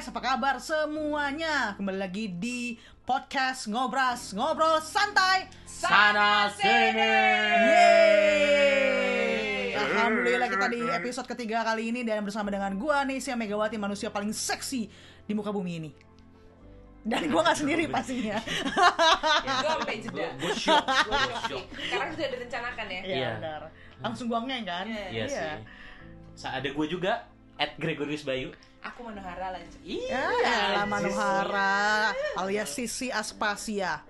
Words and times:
guys, 0.00 0.08
apa 0.08 0.24
kabar 0.24 0.56
semuanya? 0.56 1.76
Kembali 1.76 2.00
lagi 2.00 2.32
di 2.32 2.72
podcast 3.04 3.68
Ngobras 3.68 4.32
Ngobrol 4.32 4.80
Santai 4.80 5.44
Sana 5.68 6.48
sini. 6.48 7.04
Yeay 7.68 9.76
Alhamdulillah 9.76 10.48
kita 10.48 10.72
di 10.72 10.80
episode 10.88 11.28
ketiga 11.28 11.60
kali 11.68 11.92
ini 11.92 12.00
Dan 12.00 12.24
bersama 12.24 12.48
dengan 12.48 12.80
gua 12.80 13.04
Nesia 13.04 13.36
Megawati 13.36 13.76
Manusia 13.76 14.08
paling 14.08 14.32
seksi 14.32 14.88
di 15.28 15.32
muka 15.36 15.52
bumi 15.52 15.84
ini 15.84 15.92
Dan 17.04 17.28
gua 17.28 17.52
gak 17.52 17.60
sendiri 17.60 17.84
pastinya 17.92 18.40
Ya, 18.40 19.52
gue 19.60 19.68
sampai 19.68 20.00
jeda. 20.00 20.32
Gue 20.40 20.52
shock, 20.56 20.80
Gue 20.80 21.12
gue. 21.44 21.60
Karena 21.92 22.08
sudah 22.16 22.28
direncanakan 22.40 22.86
ya. 22.88 23.00
Iya 23.04 23.06
Iya. 23.20 23.30
benar 23.36 23.60
Langsung 24.00 24.32
gua 24.32 24.48
ngeng 24.48 24.64
kan 24.64 24.88
Iya. 24.88 25.04
Iya 25.12 25.24
sih. 25.28 25.60
Sa 26.40 26.56
ada 26.56 26.72
gue 26.72 26.86
juga 26.88 27.28
at 27.60 27.76
Gregorius 27.76 28.24
Bayu. 28.24 28.56
Aku 28.80 29.04
Manohara 29.04 29.52
lanjut. 29.52 29.76
Ya, 29.84 29.92
Iya, 29.92 30.24
ya, 30.72 30.82
Manohara 30.88 32.16
alias 32.40 32.72
Sisi 32.72 33.12
Aspasia 33.12 34.00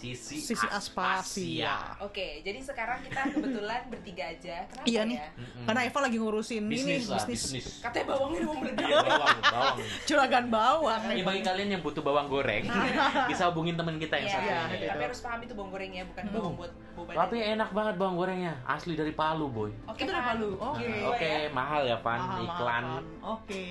Sisi, 0.00 0.40
Sisi 0.40 0.64
Aspasia 0.66 1.92
Oke, 2.00 2.40
jadi 2.40 2.56
sekarang 2.58 3.04
kita 3.04 3.20
kebetulan 3.30 3.84
bertiga 3.86 4.24
aja. 4.26 4.64
Kenapa 4.64 4.88
Iya 4.88 5.00
nih. 5.04 5.16
ya? 5.16 5.28
Karena 5.68 5.80
Eva 5.84 5.98
lagi 6.00 6.16
ngurusin 6.16 6.62
ini 6.62 6.72
Bisnis 6.72 7.04
lah, 7.04 7.20
bisnis 7.20 7.40
bisnis. 7.52 7.66
Katanya 7.78 8.04
bawangnya 8.08 8.40
mau 8.42 8.56
meledak. 8.64 8.80
Iya, 8.82 8.96
bawang, 8.98 9.38
bawang. 9.44 9.76
juragan 10.08 10.44
bawang. 10.48 11.00
Ini 11.06 11.20
bagi 11.20 11.42
kalian 11.42 11.68
yang 11.70 11.82
butuh 11.84 12.00
bawang 12.00 12.26
goreng, 12.26 12.64
bisa 13.30 13.42
hubungin 13.46 13.76
teman 13.76 13.94
kita 13.94 14.16
yang 14.16 14.24
Iya, 14.24 14.34
satu 14.34 14.48
Iya, 14.48 14.56
ini. 14.58 14.72
gitu. 14.72 14.88
tapi 14.88 15.02
harus 15.04 15.20
paham 15.20 15.40
itu 15.42 15.52
bawang 15.52 15.70
goreng 15.70 15.92
ya, 15.92 16.04
bukan 16.08 16.24
bawang 16.32 16.54
buat 16.56 16.72
boba. 16.96 17.10
Tapi 17.18 17.36
enak 17.50 17.68
banget 17.70 17.94
bawang 17.94 18.16
gorengnya, 18.16 18.52
asli 18.64 18.92
dari 18.94 19.12
Palu 19.12 19.46
boy. 19.46 19.68
Oke, 19.84 20.00
Itu 20.00 20.08
dari 20.08 20.16
Pan. 20.18 20.28
Palu. 20.32 20.50
Oke. 20.56 20.88
Oke, 21.06 21.28
ya. 21.28 21.52
mahal 21.52 21.82
ya 21.84 21.96
pan, 21.98 22.18
Mahal, 22.18 22.40
iklan. 22.42 22.84
Oke. 23.20 23.64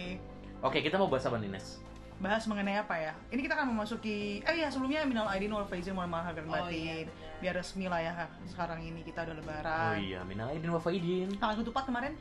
Oke, 0.59 0.77
kita 0.79 0.95
mau 0.95 1.09
bahas 1.09 1.25
apa 1.25 1.41
nih 1.41 1.49
Nes? 1.49 1.81
Bahas 2.19 2.43
mengenai 2.45 2.75
apa 2.75 2.95
ya? 2.95 3.13
Ini 3.31 3.39
kita 3.39 3.55
akan 3.55 3.71
memasuki 3.71 4.43
eh 4.43 4.55
ya 4.59 4.67
sebelumnya 4.67 5.07
minal 5.07 5.23
aidin 5.31 5.47
wal 5.49 5.63
faizin 5.63 5.95
mohon 5.95 6.11
maaf 6.11 6.27
lahir 6.27 6.43
dan 6.43 6.45
Oh, 6.45 6.67
batin. 6.67 6.75
iya. 6.75 6.93
Biar 7.39 7.55
resmi 7.55 7.87
lah 7.87 8.03
ya 8.03 8.11
sekarang 8.43 8.83
ini 8.83 8.99
kita 9.01 9.23
udah 9.23 9.31
Oh 9.31 9.39
lebaran. 9.39 9.95
iya, 10.03 10.19
minal 10.27 10.51
aidin 10.51 10.67
wa 10.67 10.83
faidin. 10.83 11.31
Makan 11.39 11.63
ketupat 11.63 11.83
kemarin? 11.87 12.13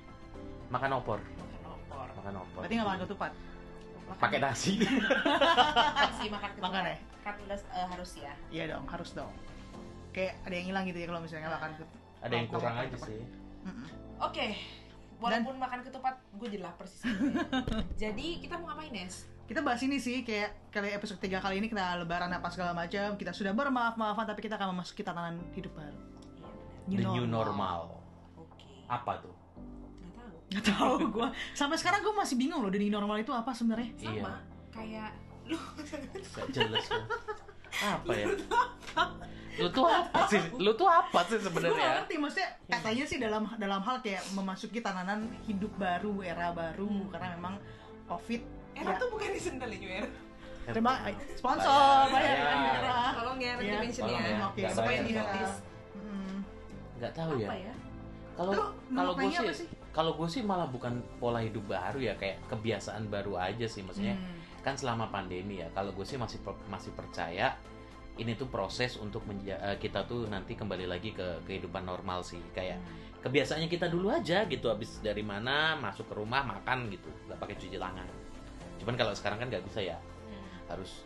Makan 0.70 0.90
opor, 0.94 1.18
Makan 1.18 1.66
opor. 1.66 2.06
makan 2.14 2.34
opor. 2.38 2.60
Berarti 2.62 2.74
nggak 2.78 2.88
makan 2.88 3.00
ketupat? 3.02 3.32
Pakai 4.08 4.38
nasi. 4.38 4.72
Makan 4.86 6.12
sih, 6.16 6.28
makan 6.30 6.48
ketupat. 6.54 6.64
Makan 6.70 6.82
ya? 6.86 6.96
Kan 7.20 7.34
udah, 7.44 7.58
eh, 7.60 7.86
harus 7.90 8.10
ya. 8.16 8.32
Iya 8.48 8.64
dong, 8.72 8.84
harus 8.86 9.10
dong. 9.12 9.32
Kayak 10.14 10.38
ada 10.46 10.54
yang 10.54 10.66
hilang 10.68 10.84
gitu 10.86 10.98
ya 10.98 11.06
kalau 11.10 11.20
misalnya 11.20 11.50
makan 11.52 11.70
ketupat. 11.74 11.98
Ada 12.18 12.34
yang 12.34 12.46
kurang 12.48 12.76
aja 12.78 12.96
sih. 13.02 13.20
Oke. 14.18 14.46
Walaupun 15.18 15.58
makan 15.58 15.82
ketupat, 15.82 16.14
gue 16.32 16.46
jadi 16.48 16.62
lapar 16.62 16.86
sih. 16.86 17.02
Jadi 18.02 18.38
kita 18.38 18.54
mau 18.54 18.70
ngapain, 18.70 18.94
Nes? 18.94 19.26
Kita 19.48 19.64
bahas 19.64 19.80
ini 19.80 19.96
sih 19.96 20.20
kayak 20.28 20.68
kali 20.68 20.92
episode 20.92 21.16
3 21.24 21.40
kali 21.40 21.56
ini 21.56 21.72
kita 21.72 21.96
lebaran 22.04 22.28
apa 22.28 22.52
segala 22.52 22.76
macam. 22.76 23.16
Kita 23.16 23.32
sudah 23.32 23.56
bermaaf-maafan 23.56 24.28
tapi 24.28 24.44
kita 24.44 24.60
akan 24.60 24.76
memasuki 24.76 25.00
tatanan 25.00 25.40
hidup 25.56 25.72
baru. 25.72 25.96
Iya, 26.84 27.00
benar. 27.00 27.08
The 27.08 27.16
new 27.16 27.24
normal. 27.24 27.80
Oke. 28.36 28.68
Apa 28.92 29.24
tuh? 29.24 29.32
Nggak 30.04 30.12
tahu. 30.20 30.36
Gak 30.48 30.64
tau 30.64 30.92
gue 31.00 31.28
Sampai 31.52 31.76
sekarang 31.76 32.00
gue 32.00 32.14
masih 32.16 32.36
bingung 32.40 32.64
loh 32.64 32.72
The 32.72 32.80
new 32.80 32.88
normal 32.88 33.20
itu 33.20 33.28
apa 33.36 33.52
sebenarnya 33.52 33.92
Sama, 34.00 34.12
Iya. 34.16 34.32
kayak 34.72 35.10
lu 35.44 35.58
Gak 36.36 36.48
jelas 36.52 36.84
loh. 36.92 37.04
Apa 37.68 38.12
ya? 38.16 38.26
Lu 39.60 39.68
tuh 39.68 39.84
apa 39.88 40.20
sih? 40.28 40.40
Lu 40.56 40.72
tuh 40.76 40.88
apa 40.88 41.20
sih 41.28 41.40
sebenarnya? 41.40 42.04
ngerti 42.04 42.14
maksudnya 42.20 42.48
katanya 42.68 43.04
sih 43.04 43.18
dalam 43.20 43.44
dalam 43.56 43.80
hal 43.80 44.00
kayak 44.04 44.24
memasuki 44.32 44.80
tatanan 44.80 45.28
hidup 45.44 45.72
baru 45.76 46.20
era 46.20 46.52
baru 46.52 46.88
karena 47.12 47.36
memang 47.36 47.56
covid 48.08 48.40
Era 48.78 48.90
ya, 48.90 48.96
tuh 48.96 49.08
bukan 49.08 49.28
di 49.28 49.40
sendal 49.40 49.70
ya, 49.70 49.78
Juer. 49.78 50.06
terima 50.68 50.92
sponsor 51.32 52.12
Bayar. 52.12 52.36
era 52.76 53.00
Tolong 53.16 53.38
ya, 53.38 53.52
nanti 53.56 53.64
Iya. 53.64 53.78
mention 53.80 54.04
Tolong 54.04 54.20
ya. 54.20 54.28
ya. 54.28 54.46
Oke, 54.46 54.60
Nggak 54.60 54.72
supaya 54.74 54.98
di 55.00 55.12
notice. 55.14 55.54
Hmm. 55.96 56.36
Gak 56.98 57.12
tahu 57.14 57.30
ya. 57.34 57.48
Apa 57.48 57.56
ya? 57.58 57.74
Kalau 58.36 58.52
kalau 58.92 59.12
gue 59.14 59.30
sih, 59.50 59.66
kalau 59.90 60.12
gue 60.14 60.28
sih 60.28 60.42
malah 60.42 60.68
bukan 60.68 60.92
pola 61.18 61.40
hidup 61.40 61.64
baru 61.66 61.98
ya, 61.98 62.14
kayak 62.14 62.38
kebiasaan 62.46 63.08
baru 63.08 63.34
aja 63.34 63.64
sih. 63.64 63.80
Maksudnya 63.80 64.14
Hmm. 64.14 64.36
kan 64.60 64.76
selama 64.76 65.08
pandemi 65.08 65.58
ya. 65.58 65.72
Kalau 65.72 65.90
gue 65.90 66.04
sih 66.04 66.14
masih 66.14 66.38
masih 66.68 66.92
percaya 66.92 67.56
ini 68.14 68.34
tuh 68.34 68.46
proses 68.46 68.94
untuk 68.94 69.24
menja- 69.24 69.58
eh, 69.58 69.78
kita 69.78 70.04
tuh 70.04 70.26
nanti 70.26 70.52
kembali 70.52 70.84
lagi 70.84 71.10
ke 71.10 71.42
kehidupan 71.44 71.82
normal 71.82 72.20
sih. 72.20 72.38
Kayak 72.52 72.78
kebiasaannya 73.18 73.66
kita 73.66 73.88
dulu 73.88 74.12
aja 74.12 74.44
gitu 74.44 74.68
habis 74.68 75.00
dari 75.00 75.22
mana 75.22 75.74
masuk 75.74 76.06
ke 76.06 76.14
rumah 76.14 76.44
makan 76.44 76.86
gitu 76.88 77.10
nggak 77.26 77.34
pakai 77.36 77.56
cuci 77.56 77.74
tangan 77.74 78.06
cuman 78.88 78.96
kalau 78.96 79.12
sekarang 79.12 79.36
kan 79.36 79.52
nggak 79.52 79.60
bisa 79.62 79.84
ya 79.84 80.00
Hmm. 80.24 80.48
harus 80.66 81.04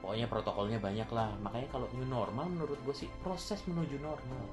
pokoknya 0.00 0.24
protokolnya 0.26 0.78
banyak 0.78 1.04
lah 1.08 1.28
makanya 1.38 1.68
kalau 1.68 1.84
new 1.92 2.08
normal 2.08 2.48
menurut 2.48 2.80
gue 2.80 2.96
sih 2.96 3.12
proses 3.20 3.60
menuju 3.62 4.00
normal 4.00 4.48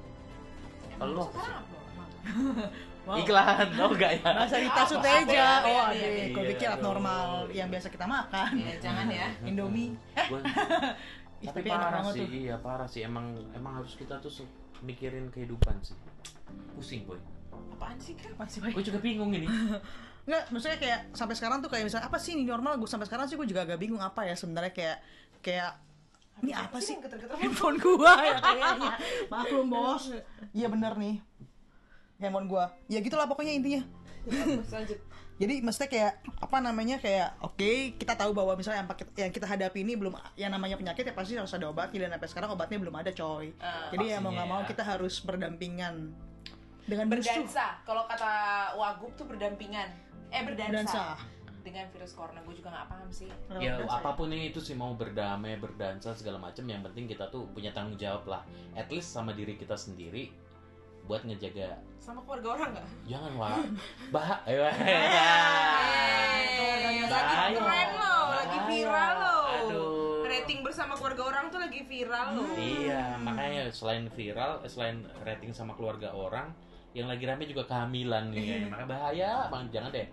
Kalau 0.94 1.24
apa 1.26 1.40
sih? 1.40 1.52
normal? 1.72 2.08
Wow. 3.06 3.16
iklan 3.16 3.68
oh 3.78 3.94
enggak 3.94 4.12
ya 4.12 4.28
Bahasa 4.28 4.56
Rita? 4.58 4.82
Suteja. 4.84 5.46
Apa? 5.56 5.64
Oh, 5.64 5.86
Iya, 5.88 5.94
ada. 5.94 6.06
iya, 6.10 6.26
Gue 6.28 6.42
iya. 6.42 6.50
pikir 6.52 6.68
abnormal 6.68 7.26
yang 7.48 7.70
biasa 7.70 7.86
kita 7.86 8.02
makan. 8.04 8.50
Ya, 8.58 8.74
jangan 8.84 9.06
ya. 9.06 9.30
Indomie. 9.40 9.94
Eh, 10.12 10.26
Gua- 10.28 10.42
tapi 11.46 11.60
parah 11.64 12.02
sih 12.10 12.20
tuh. 12.20 12.28
iya 12.28 12.56
parah 12.58 12.84
sih 12.84 13.00
emang 13.00 13.30
emang 13.52 13.78
harus 13.78 13.94
kita 13.94 14.18
tuh 14.18 14.28
mikirin 14.82 15.30
kehidupan 15.30 15.78
sih 15.80 15.94
pusing 16.74 17.06
boy 17.06 17.16
Apaan 17.72 17.94
sih, 17.96 18.12
Kak? 18.12 18.34
Masih 18.34 18.58
baik. 18.60 18.74
gue 18.74 18.84
juga 18.84 18.98
bingung 18.98 19.30
ini 19.30 19.46
Nggak, 20.26 20.42
maksudnya 20.50 20.78
kayak 20.82 21.00
sampai 21.14 21.34
sekarang 21.38 21.58
tuh 21.62 21.70
kayak 21.70 21.86
misalnya 21.86 22.06
apa 22.10 22.18
sih 22.18 22.34
ini 22.34 22.42
normal? 22.42 22.76
Gue 22.76 22.90
sampai 22.90 23.06
sekarang 23.06 23.30
sih 23.30 23.38
gue 23.38 23.46
juga 23.46 23.62
agak 23.62 23.78
bingung 23.78 24.02
apa 24.02 24.26
ya 24.26 24.34
sebenarnya 24.34 24.74
kayak 24.74 24.98
kayak 25.38 25.70
ini 26.44 26.52
apa 26.52 26.76
sih? 26.82 26.98
Handphone 27.40 27.80
gua 27.80 28.12
ya 28.20 28.36
kayaknya. 28.36 28.92
Maklum 29.32 29.66
bos. 29.72 30.12
Iya 30.52 30.68
bener 30.68 30.92
nih. 31.00 31.16
Handphone 32.20 32.48
gua. 32.50 32.74
Ya 32.92 33.00
gitulah 33.00 33.24
pokoknya 33.24 33.56
intinya. 33.56 33.82
Lanjut. 34.68 35.00
Jadi 35.40 35.60
maksudnya 35.60 35.90
kayak 35.92 36.12
apa 36.40 36.56
namanya 36.64 36.96
kayak 36.96 37.36
oke 37.44 38.00
kita 38.00 38.16
tahu 38.16 38.32
bahwa 38.32 38.56
misalnya 38.56 38.80
yang, 38.80 38.88
paket- 38.88 39.12
yang 39.20 39.28
kita 39.28 39.44
hadapi 39.44 39.84
ini 39.84 39.92
belum 39.92 40.16
yang 40.32 40.48
namanya 40.48 40.80
penyakit 40.80 41.04
ya 41.04 41.12
pasti 41.12 41.36
harus 41.36 41.52
ada 41.52 41.68
obatnya 41.68 42.08
dan 42.08 42.16
sampai 42.16 42.28
sekarang 42.32 42.50
obatnya 42.56 42.80
belum 42.80 42.96
ada 42.96 43.12
coy. 43.12 43.52
Ah, 43.60 43.92
Jadi 43.92 44.16
ya 44.16 44.18
mau 44.24 44.32
nggak 44.32 44.48
mau 44.48 44.64
ya. 44.64 44.68
kita 44.72 44.82
harus 44.84 45.20
berdampingan 45.20 46.16
dengan. 46.88 47.06
Berdansa. 47.12 47.84
Kalau 47.84 48.08
kata 48.08 48.32
Wagub 48.80 49.12
tuh 49.12 49.28
berdampingan. 49.28 50.05
Eh, 50.28 50.40
berdansa. 50.42 50.72
Berdansa. 50.72 51.02
Dengan 51.60 51.84
virus 51.90 52.12
corona. 52.12 52.38
Gue 52.40 52.54
juga 52.54 52.68
gak 52.70 52.86
paham 52.88 53.08
sih. 53.10 53.26
ya 53.26 53.74
Berdansa 53.74 53.96
apa 53.96 54.08
pun 54.12 54.26
ini 54.28 54.48
itu 54.48 54.58
sih 54.58 54.72
mau 54.72 54.92
berdamai 54.92 55.56
berdansa 55.56 56.12
segala 56.12 56.38
macam 56.38 56.62
yang 56.62 56.80
penting 56.80 57.04
kita 57.06 57.26
tuh 57.26 57.44
punya 57.50 57.68
tanggung 57.70 57.96
jawab 57.96 58.22
lah 58.24 58.40
at 58.72 58.86
least 58.86 59.10
sama 59.10 59.30
diri 59.30 59.54
kita 59.54 59.74
sendiri 59.74 60.30
buat 61.02 61.22
ngejaga 61.22 61.74
Sama 61.98 62.22
keluarga 62.22 62.46
orang 62.54 62.68
gak? 62.76 62.86
jangan 63.04 63.30
wah 63.36 63.56
bah 64.14 64.28
eh, 64.44 64.56
wah. 64.56 64.74
Eh, 64.76 64.98
lagi 67.06 67.52
keren 67.52 67.88
loh, 67.94 68.22
lagi 68.32 68.58
viral. 68.66 69.16
Aduh. 69.56 70.22
Rating 70.24 70.58
bersama 70.62 70.92
keluarga 70.94 71.22
orang 71.24 71.44
tuh 71.48 71.58
lagi 71.58 71.80
viral 71.82 72.26
loh. 72.36 72.46
iya 72.54 73.14
makanya 73.16 73.70
selain 73.70 74.04
viral 74.08 74.60
eh, 74.60 74.68
selain 74.68 75.02
rating 75.22 75.50
sama 75.50 75.72
keluarga 75.74 76.10
orang 76.10 76.50
yang 76.96 77.06
lagi 77.06 77.22
rame 77.22 77.44
juga 77.44 77.62
kehamilan 77.66 78.24
nih 78.28 78.64
makanya 78.64 78.88
bahaya 78.88 79.30
bang 79.46 79.64
jangan 79.68 79.90
deh 79.90 80.06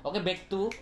oke 0.00 0.18
back 0.18 0.40
to 0.46 0.72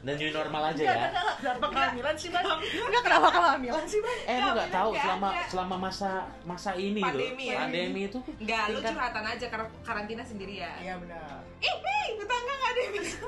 the 0.00 0.12
new 0.14 0.28
normal 0.30 0.62
aja 0.62 0.80
ya 0.82 1.08
Kenapa 1.40 1.66
kehamilan 1.68 2.14
sih 2.14 2.28
bang? 2.28 2.44
Enggak 2.48 3.02
kenapa 3.02 3.28
kehamilan 3.30 3.84
sih 3.84 3.98
bang? 3.98 4.18
eh 4.26 4.36
lu 4.38 4.50
nggak 4.50 4.70
tahu 4.70 4.88
nggak 4.90 5.02
selama 5.02 5.28
selama 5.46 5.76
masa 5.78 6.10
masa 6.42 6.70
ini 6.74 7.00
Pandemi 7.00 7.32
tuh 7.38 7.44
ya. 7.46 7.58
pandemi 7.58 8.00
itu 8.04 8.18
Enggak, 8.38 8.64
lu 8.66 8.78
curhatan 8.78 9.24
aja 9.26 9.46
karena 9.46 9.66
karantina 9.80 10.22
sendirian. 10.22 10.76
Iya 10.78 10.94
benar. 10.96 11.36
Ih, 11.60 11.76
nih, 11.76 12.06
tetangga 12.16 12.52
gak 12.54 12.70
ada 12.70 12.80
yang 12.80 12.92
bisa. 12.94 13.18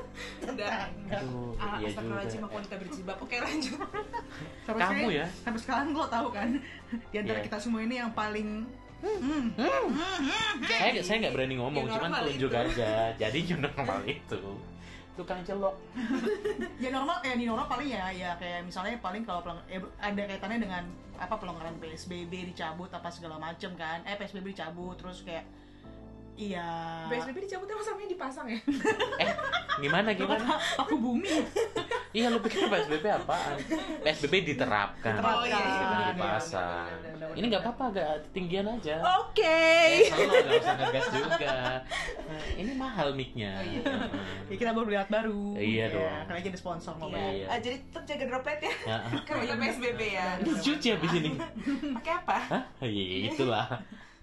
Udah. 0.43 0.77
Aduh, 1.11 1.53
Ah, 1.55 1.77
iya 1.77 1.85
astagfirullahaladzim, 1.87 2.41
aku 2.41 2.55
wanita 2.57 2.75
berjilbab. 2.75 3.17
Oke, 3.21 3.35
lanjut. 3.37 3.77
Sampai 4.65 4.81
Kamu 4.81 5.07
ya? 5.11 5.25
Sampai 5.37 5.59
sekarang 5.61 5.85
lo 5.91 6.05
tahu 6.07 6.27
kan 6.29 6.49
di 7.07 7.15
antara 7.15 7.37
Iya. 7.37 7.45
kita 7.45 7.57
semua 7.59 7.81
ini 7.81 7.95
yang 7.95 8.09
paling 8.11 8.65
hmm, 9.03 9.43
saya 10.63 10.95
saya 11.03 11.17
nggak 11.27 11.33
berani 11.35 11.55
ngomong 11.59 11.85
cuman 11.91 12.09
tunjuk 12.23 12.51
itu. 12.51 12.63
aja. 12.71 13.11
Jadi 13.19 13.37
new 13.51 13.59
normal 13.59 13.99
itu 14.07 14.39
tukang 15.13 15.41
celok. 15.45 15.75
Ya 16.83 16.89
normal 16.89 17.21
ya 17.21 17.37
di 17.37 17.45
normal 17.45 17.69
paling 17.69 17.89
ya 17.89 18.09
ya 18.09 18.33
kayak 18.41 18.65
misalnya 18.65 18.97
paling 18.99 19.21
kalau 19.23 19.45
pelong- 19.45 19.65
ya, 19.69 19.79
ada 20.01 20.21
kaitannya 20.25 20.59
dengan 20.59 20.83
apa 21.21 21.37
pelonggaran 21.37 21.77
PSBB 21.77 22.49
dicabut 22.53 22.89
apa 22.89 23.07
segala 23.13 23.37
macem 23.37 23.71
kan. 23.77 24.01
Eh 24.03 24.17
PSBB 24.17 24.57
dicabut 24.57 24.97
terus 24.97 25.21
kayak 25.21 25.45
iya. 26.33 27.05
PSBB 27.13 27.45
dicabut 27.45 27.69
emang 27.69 27.85
samanya 27.85 28.09
dipasang 28.09 28.47
ya? 28.49 28.59
eh 29.21 29.29
gimana 29.85 30.09
gimana? 30.17 30.57
aku 30.81 30.97
bumi 30.97 31.29
Iya 32.13 32.29
lu 32.29 32.37
pikir 32.45 32.69
PSBB 32.69 33.05
apaan? 33.09 33.57
PSBB 34.05 34.53
diterapkan. 34.53 35.17
Diterapkan. 35.17 35.33
Oh, 35.33 35.45
iya, 35.49 35.57
iya, 35.57 35.81
benar, 35.81 36.09
dipasang. 36.13 36.85
benar, 36.85 37.01
benar, 37.01 37.13
benar, 37.17 37.37
Ini 37.41 37.45
nggak 37.49 37.61
apa-apa 37.65 37.83
agak 37.89 38.11
tinggian 38.29 38.65
aja. 38.69 38.95
Oke. 39.25 39.41
Eh, 39.41 40.13
selalu 40.13 40.33
nggak 40.45 40.61
usah 40.61 40.75
ngegas 40.77 41.07
juga. 41.09 41.57
Nah, 42.29 42.43
ini 42.53 42.71
mahal 42.77 43.07
mic-nya. 43.17 43.57
Oh, 43.57 43.65
iya. 43.65 43.81
Ya, 44.45 44.55
kita 44.61 44.69
baru 44.77 44.85
beli 44.85 44.97
alat 45.01 45.09
baru. 45.09 45.57
Iya 45.57 45.85
dong. 45.89 46.23
Karena 46.29 46.41
jadi 46.45 46.57
sponsor 46.61 46.93
mau 47.01 47.09
Iya. 47.09 47.25
Iya. 47.33 47.45
Ah, 47.49 47.57
jadi 47.57 47.75
tetap 47.81 48.03
jaga 48.05 48.23
droplet 48.29 48.59
ya. 48.61 48.73
Ya. 48.85 48.97
Karena 49.25 49.53
PSBB 49.57 50.01
ya. 50.13 50.27
Ini 50.37 50.51
cuci 50.61 50.87
habis 50.93 51.11
ini. 51.17 51.29
Pakai 51.97 52.13
apa? 52.13 52.37
Hah? 52.53 52.63
Iya, 52.85 53.33
itulah 53.33 53.65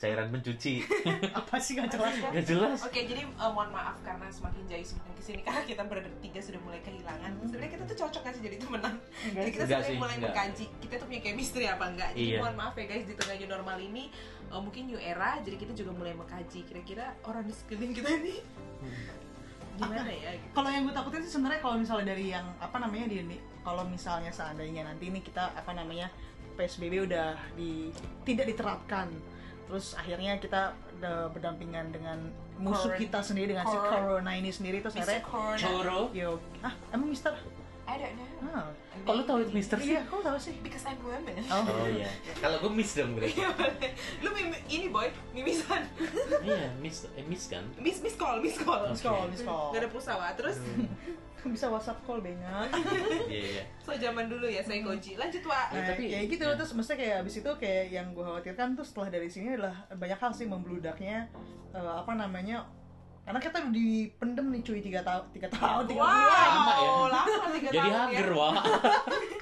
cairan 0.00 0.32
pencuci. 0.32 0.80
Apa 1.38 1.60
sih 1.60 1.76
nggak 1.76 1.92
jelas 1.92 2.12
kok? 2.16 2.32
Gak 2.32 2.46
jelas. 2.48 2.78
Oke, 2.82 3.04
jadi 3.04 3.20
eh, 3.20 3.50
mohon 3.52 3.68
maaf 3.68 4.00
karena 4.00 4.24
semakin 4.26 4.64
jauh 4.64 4.80
semakin 4.82 5.12
ke 5.12 5.22
sini 5.22 5.40
karena 5.44 5.60
kita 5.62 5.82
bertiga 5.84 6.40
sudah 6.40 6.60
mulai 6.64 6.80
kehilangan. 6.80 7.30
Sebenarnya 7.38 7.70
kita 7.70 7.84
tuh 7.84 7.96
cocok 8.00 8.20
gak 8.24 8.32
sih 8.32 8.42
jadi 8.42 8.56
temenan? 8.56 8.94
Enggak 8.96 9.36
Jadi 9.36 9.50
kita 9.50 9.60
Enggak 9.60 9.60
sebenarnya 9.60 9.84
sih, 9.84 10.00
mulai 10.00 10.14
enggak. 10.16 10.32
mengkaji 10.32 10.64
kita 10.80 10.94
tuh 10.96 11.06
punya 11.06 11.20
chemistry 11.20 11.64
apa 11.68 11.84
enggak. 11.86 12.10
Jadi 12.16 12.24
Iya. 12.26 12.38
mohon 12.40 12.56
maaf 12.56 12.74
ya 12.74 12.84
guys 12.88 13.04
di 13.04 13.14
tengah 13.14 13.36
new 13.36 13.48
normal 13.52 13.76
ini 13.76 14.04
eh, 14.48 14.60
mungkin 14.60 14.82
new 14.88 14.96
era 14.98 15.30
jadi 15.38 15.56
kita 15.58 15.72
juga 15.76 15.90
mulai 15.92 16.14
mengkaji 16.16 16.60
kira-kira 16.64 17.04
orang 17.22 17.44
di 17.44 17.52
sekeliling 17.52 17.92
kita 17.92 18.08
ini 18.16 18.34
gimana 19.76 20.08
ya 20.08 20.32
gitu. 20.32 20.48
Kalau 20.52 20.68
yang 20.68 20.82
gue 20.84 20.92
takutin 20.92 21.20
sih 21.22 21.32
sebenarnya 21.32 21.60
kalau 21.60 21.76
misalnya 21.76 22.06
dari 22.08 22.26
yang 22.28 22.46
apa 22.56 22.76
namanya 22.76 23.06
di 23.06 23.16
ini 23.20 23.36
kalau 23.60 23.84
misalnya 23.84 24.28
seandainya 24.28 24.84
nanti 24.84 25.08
ini 25.08 25.20
kita 25.20 25.52
apa 25.52 25.72
namanya 25.72 26.08
PSBB 26.56 27.04
udah 27.04 27.36
di 27.52 27.88
tidak 28.24 28.48
diterapkan 28.48 29.08
terus 29.70 29.94
akhirnya 29.94 30.34
kita 30.42 30.74
berdampingan 31.30 31.94
dengan 31.94 32.18
musuh 32.58 32.90
Corona. 32.90 32.98
kita 32.98 33.18
sendiri 33.22 33.54
dengan 33.54 33.66
si 33.70 33.78
Corona. 33.78 34.30
ini 34.34 34.50
sendiri 34.50 34.82
terus 34.82 34.98
akhirnya. 34.98 35.22
Coro. 35.22 36.10
yo 36.10 36.42
ah 36.66 36.74
emang 36.90 37.14
mister 37.14 37.32
I 37.90 37.98
don't 37.98 38.14
know. 38.14 38.30
ah 38.46 38.70
Kok 39.00 39.12
lu 39.12 39.22
tahu 39.24 39.38
itu 39.40 39.52
Mister 39.52 39.76
sih? 39.76 39.90
iya 39.90 40.00
kok 40.02 40.20
tahu 40.20 40.36
sih 40.36 40.54
Because 40.60 40.84
I'm 40.84 41.00
woman. 41.00 41.34
Oh 41.44 41.88
iya. 41.88 42.06
Kalau 42.36 42.56
gue 42.58 42.70
miss 42.70 42.94
dong 42.94 43.12
berarti. 43.12 43.34
Iya. 43.34 43.50
Lu 44.20 44.30
mimi, 44.30 44.54
ini 44.68 44.86
boy, 44.88 45.10
mimisan. 45.32 45.82
Iya, 46.40 46.70
miss 46.76 47.10
eh, 47.10 47.24
miss 47.24 47.48
kan? 47.48 47.64
Miss 47.76 47.98
miss 47.98 48.14
call, 48.14 48.38
miss 48.38 48.54
call. 48.56 48.86
miss 48.86 49.00
call 49.00 49.26
miss 49.26 49.42
call 49.42 49.72
Gak 49.72 49.82
ada 49.82 49.88
pulsa 49.88 50.14
Wak. 50.14 50.36
Terus 50.36 50.62
bisa 51.42 51.66
whatsapp 51.66 51.96
call 52.04 52.20
benga 52.20 52.68
Iya, 53.24 53.40
iya. 53.56 53.62
so 53.80 53.90
zaman 53.90 54.28
dulu 54.28 54.44
ya 54.44 54.60
saya 54.60 54.80
koji. 54.80 55.16
Lanjut 55.16 55.40
Wak. 55.42 55.66
Ya, 55.70 55.74
Nah, 55.74 55.86
tapi- 55.88 56.06
kayak 56.06 56.26
gitu 56.28 56.44
ya. 56.44 56.52
terus 56.54 56.70
maksudnya 56.70 56.98
kayak 57.00 57.16
abis 57.20 57.34
itu 57.40 57.50
kayak 57.56 57.84
yang 57.90 58.06
gue 58.12 58.20
khawatirkan 58.20 58.68
tuh 58.72 58.84
setelah 58.84 59.08
dari 59.10 59.26
sini 59.26 59.56
adalah 59.56 59.72
banyak 59.90 60.16
hal 60.16 60.30
sih 60.30 60.44
membludaknya 60.44 61.26
eh, 61.72 61.92
apa 61.96 62.12
namanya 62.14 62.68
karena 63.20 63.38
kita 63.38 63.56
udah 63.60 63.70
dipendem 63.70 64.46
nih 64.48 64.60
cuy 64.60 64.80
tiga 64.80 65.00
tahun 65.00 65.24
tiga 65.30 65.48
tahun 65.50 65.84
tiga 65.86 66.00
Wow, 66.00 66.10
bulan 66.10 66.50
Lama 66.50 66.72
ya. 66.74 66.90
lama 67.06 67.48
tiga 67.52 67.68
Jadi 67.68 67.78
tahun 67.86 68.00
hager, 68.08 68.26
ya. 68.26 68.34
wah. 68.34 68.54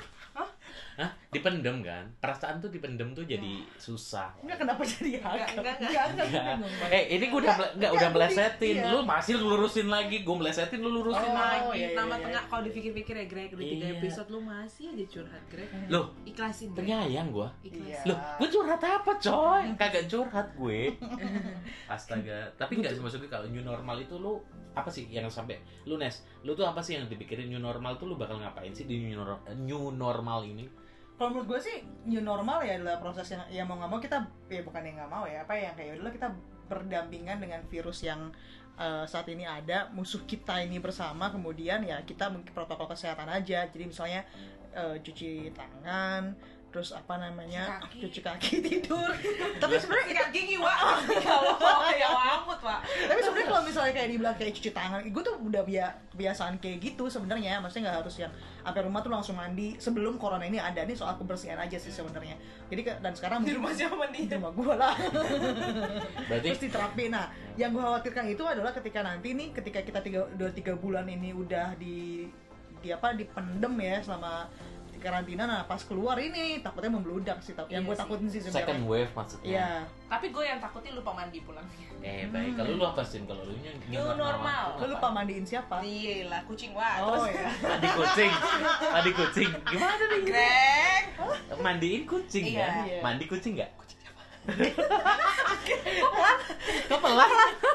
Dipendem 1.28 1.84
kan? 1.84 2.08
Perasaan 2.16 2.56
tuh 2.56 2.72
dipendem 2.72 3.12
tuh 3.12 3.20
jadi 3.22 3.60
susah. 3.76 4.32
enggak 4.40 4.64
kenapa 4.64 4.80
jadi 4.82 5.20
Enggak, 5.20 5.28
hacker 5.44 5.60
enggak, 5.60 5.76
enggak. 5.76 6.04
enggak 6.08 6.24
enggak, 6.24 6.54
Enggak. 6.56 6.88
Eh, 6.88 7.04
ini 7.10 7.24
gue 7.26 7.38
udah 7.38 7.54
mele- 7.54 7.72
enggak 7.76 7.90
udah 7.90 8.08
Enggak, 8.08 8.12
melesetin. 8.32 8.74
iya. 8.74 8.88
Lu 8.88 8.98
masih 9.04 9.34
lurusin 9.36 9.88
lagi, 9.88 10.16
gue 10.20 10.36
melesetin 10.38 10.80
lu 10.80 10.90
lurusin 10.90 11.28
Oh, 11.28 11.36
lagi. 11.36 11.68
Iya, 11.76 11.76
iya, 11.84 11.88
nama 11.94 12.14
iya. 12.14 12.24
tengah 12.24 12.42
kalau 12.48 12.62
dipikir-pikir 12.64 13.14
ya 13.14 13.26
Greg 13.26 13.50
udah 13.52 13.66
tiga 13.66 13.84
Iya. 13.84 13.96
episode 13.98 14.28
lu 14.28 14.40
masih 14.40 14.84
aja 14.88 15.04
curhat 15.06 15.42
Greg. 15.46 15.68
Loh, 15.86 16.04
Ikhlasin 16.24 16.68
Greg. 16.70 16.80
penyayang 16.80 17.28
gua. 17.28 17.48
Ikhlasin. 17.60 17.92
Iya. 17.92 18.08
Loh, 18.08 18.18
gue 18.34 18.48
curhat 18.48 18.80
apa 18.80 19.12
coy? 19.14 19.64
Kagak 19.76 20.04
curhat 20.06 20.48
gue. 20.54 20.80
Astaga. 21.88 22.38
Tapi 22.54 22.72
enggak 22.74 22.92
sih 22.94 23.02
maksudnya 23.02 23.28
kalau 23.28 23.46
new 23.46 23.60
normal 23.60 23.96
itu 23.96 24.16
lu 24.16 24.40
apa 24.72 24.88
sih 24.88 25.04
yang 25.08 25.26
sampai 25.26 25.58
lu 25.84 25.98
Nes, 25.98 26.22
lu 26.40 26.54
tuh 26.54 26.62
apa 26.62 26.78
sih 26.78 26.94
yang 26.94 27.04
dipikirin 27.04 27.50
new 27.50 27.58
normal 27.58 27.98
tuh 27.98 28.06
lu 28.06 28.14
bakal 28.14 28.38
ngapain 28.38 28.70
sih 28.70 28.86
di 28.86 29.02
new, 29.02 29.18
nor- 29.18 29.42
new 29.58 29.90
normal 29.90 30.40
ini? 30.42 30.64
Kalau 31.18 31.34
menurut 31.34 31.48
gue 31.50 31.60
sih 31.66 31.76
new 32.06 32.22
normal 32.22 32.62
ya 32.62 32.78
adalah 32.78 33.02
proses 33.02 33.26
yang 33.26 33.42
ya 33.50 33.62
mau 33.66 33.74
nggak 33.74 33.90
mau 33.90 33.98
kita 33.98 34.22
ya 34.46 34.62
bukan 34.62 34.82
yang 34.86 34.96
nggak 35.02 35.10
mau 35.10 35.24
ya 35.26 35.42
apa 35.42 35.52
yang 35.58 35.74
kayak 35.74 35.98
adalah 35.98 36.12
kita 36.14 36.28
berdampingan 36.70 37.36
dengan 37.42 37.60
virus 37.66 38.06
yang 38.06 38.30
eh, 38.78 39.04
saat 39.04 39.26
ini 39.26 39.42
ada 39.42 39.90
musuh 39.90 40.22
kita 40.22 40.62
ini 40.62 40.78
bersama 40.78 41.34
kemudian 41.34 41.82
ya 41.82 41.98
kita 42.06 42.30
mungkin 42.30 42.54
protokol 42.54 42.86
kesehatan 42.86 43.26
aja 43.26 43.66
jadi 43.66 43.84
misalnya 43.84 44.22
eh, 44.70 45.02
cuci 45.02 45.50
tangan 45.50 46.38
terus 46.68 46.92
apa 46.92 47.16
namanya 47.16 47.80
Cuci 47.80 47.88
kaki. 47.88 47.98
cuci 48.04 48.20
kaki 48.20 48.54
tidur 48.68 49.10
tapi 49.62 49.74
sebenarnya 49.80 50.06
Sikat 50.08 50.28
gigi 50.36 50.56
Wak. 50.60 50.78
Ya 51.16 51.34
Allah, 51.40 51.90
ya 51.96 52.08
ampun 52.36 52.58
Wak. 52.60 52.80
tapi 52.84 53.20
sebenarnya 53.24 53.48
kalau 53.48 53.57
misalnya 53.68 53.92
kayak 53.92 54.08
dibilang 54.08 54.34
kayak 54.34 54.52
cuci 54.52 54.70
tangan 54.70 55.00
gue 55.04 55.22
tuh 55.22 55.36
udah 55.38 55.62
bia- 55.62 55.94
kebiasaan 56.10 56.56
kayak 56.56 56.78
gitu 56.82 57.06
sebenarnya. 57.06 57.58
Maksudnya 57.58 57.84
nggak 57.86 57.98
harus 58.00 58.16
yang 58.16 58.32
sampai 58.60 58.80
rumah 58.82 59.00
tuh 59.00 59.10
langsung 59.10 59.34
mandi. 59.34 59.76
Sebelum 59.76 60.16
corona 60.16 60.42
ini 60.42 60.56
ada 60.56 60.80
nih 60.80 60.92
soal 60.92 61.14
kebersihan 61.14 61.56
aja 61.56 61.76
sih 61.76 61.88
sebenarnya. 61.88 62.34
Jadi 62.66 62.80
ke- 62.82 62.98
dan 62.98 63.12
sekarang 63.12 63.42
Di 63.42 63.52
rumah 63.52 63.70
siapa 63.70 63.94
mandi? 63.94 64.24
di 64.24 64.34
rumah 64.34 64.50
gue 64.50 64.74
lah. 64.74 64.94
Berarti 66.28 66.46
terus 66.46 66.60
diterapin 66.60 67.10
nah 67.10 67.28
yang 67.54 67.70
gue 67.70 67.80
khawatirkan 67.80 68.24
itu 68.26 68.42
adalah 68.42 68.72
ketika 68.72 69.00
nanti 69.00 69.32
nih 69.32 69.52
ketika 69.52 69.80
kita 69.80 70.00
tiga 70.00 70.20
udah 70.28 70.50
tiga 70.50 70.72
bulan 70.74 71.04
ini 71.04 71.30
udah 71.30 71.74
di 71.74 72.28
di 72.78 72.88
apa 72.88 73.10
dipendem 73.10 73.74
ya 73.76 73.98
selama 74.00 74.46
karantina 74.98 75.46
nah 75.46 75.62
pas 75.64 75.80
keluar 75.80 76.18
ini 76.18 76.60
takutnya 76.60 76.90
membludak 76.92 77.38
sih 77.40 77.54
yang 77.70 77.82
Iya 77.82 77.88
gue 77.88 77.96
takutin 77.96 78.28
sih 78.28 78.40
second 78.42 78.54
sebenarnya 78.54 78.84
wave 78.84 79.12
maksudnya. 79.14 79.48
Iya, 79.48 79.70
Tapi 80.08 80.26
gue 80.34 80.44
yang 80.44 80.58
takutin 80.58 80.92
lupa 80.98 81.10
mandi 81.14 81.38
pulangnya. 81.42 81.86
Eh 81.98 82.26
baik, 82.28 82.52
kalau 82.54 82.72
lu 82.78 82.84
apa 82.86 83.02
sih? 83.02 83.18
Kalau 83.24 83.42
lu 83.46 83.54
nya 83.62 83.72
New 83.90 84.06
normal. 84.14 84.64
lo 84.78 84.86
lupa 84.92 85.08
mandiin 85.10 85.42
siapa? 85.42 85.80
Iya 85.80 86.28
lah, 86.30 86.40
kucing 86.44 86.74
Wak. 86.74 86.94
Oh 87.00 87.22
Terus 87.24 87.34
ya. 87.38 87.50
Tadi 87.58 87.88
kucing, 87.94 88.32
tadi 88.78 89.10
kucing. 89.14 89.50
Gimana 89.66 90.04
nih? 90.06 90.20
Greg. 90.26 91.04
Mandiin 91.58 92.02
kucing 92.04 92.44
Iya. 92.54 92.68
Iya. 92.86 93.00
Mandi 93.02 93.24
kucing 93.26 93.52
nggak? 93.58 93.70
Kucing 93.78 93.98
siapa? 94.02 94.22
Kok 96.88 96.98
pelan? 97.02 97.30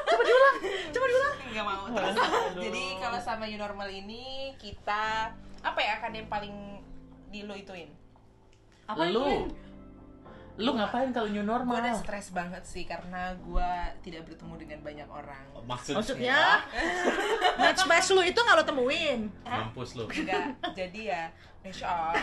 Coba 0.08 0.22
diulang. 0.22 0.56
Coba 0.90 1.06
diulang. 1.06 1.34
nggak 1.54 1.66
mau 1.70 1.86
terus 1.86 2.16
jadi 2.58 2.84
kalau 2.98 3.20
sama 3.22 3.46
new 3.46 3.54
normal 3.54 3.86
ini 3.86 4.50
kita 4.58 5.30
apa 5.62 5.78
ya 5.78 6.02
akan 6.02 6.12
yang 6.18 6.26
paling 6.26 6.82
di 7.34 7.42
lo 7.42 7.50
ituin 7.52 7.90
Apa 8.86 9.10
lu, 9.10 9.26
itu? 9.26 9.50
lu 10.54 10.70
ngapain 10.70 11.10
kalau 11.10 11.26
new 11.26 11.36
gue 11.36 11.50
normal? 11.50 11.82
udah 11.82 11.98
stres 11.98 12.30
banget 12.30 12.62
sih 12.62 12.86
karena 12.86 13.34
gue 13.34 13.70
tidak 14.00 14.22
bertemu 14.24 14.54
dengan 14.56 14.78
banyak 14.80 15.08
orang 15.10 15.42
Maksudnya, 15.66 15.98
Maksudnya 15.98 16.38
match 17.58 17.82
match 17.84 18.08
lu 18.10 18.22
itu 18.22 18.38
nggak 18.38 18.54
lo 18.54 18.64
temuin? 18.64 19.20
mampus 19.42 19.98
lu. 19.98 20.06
enggak 20.06 20.54
jadi 20.72 21.00
ya 21.02 21.22
Insya 21.64 22.12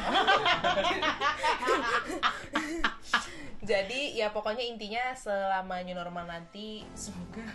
jadi 3.62 4.02
ya 4.16 4.28
pokoknya 4.30 4.64
intinya 4.64 5.12
selama 5.14 5.82
new 5.82 5.94
normal 5.94 6.26
nanti 6.26 6.86
semoga 6.94 7.46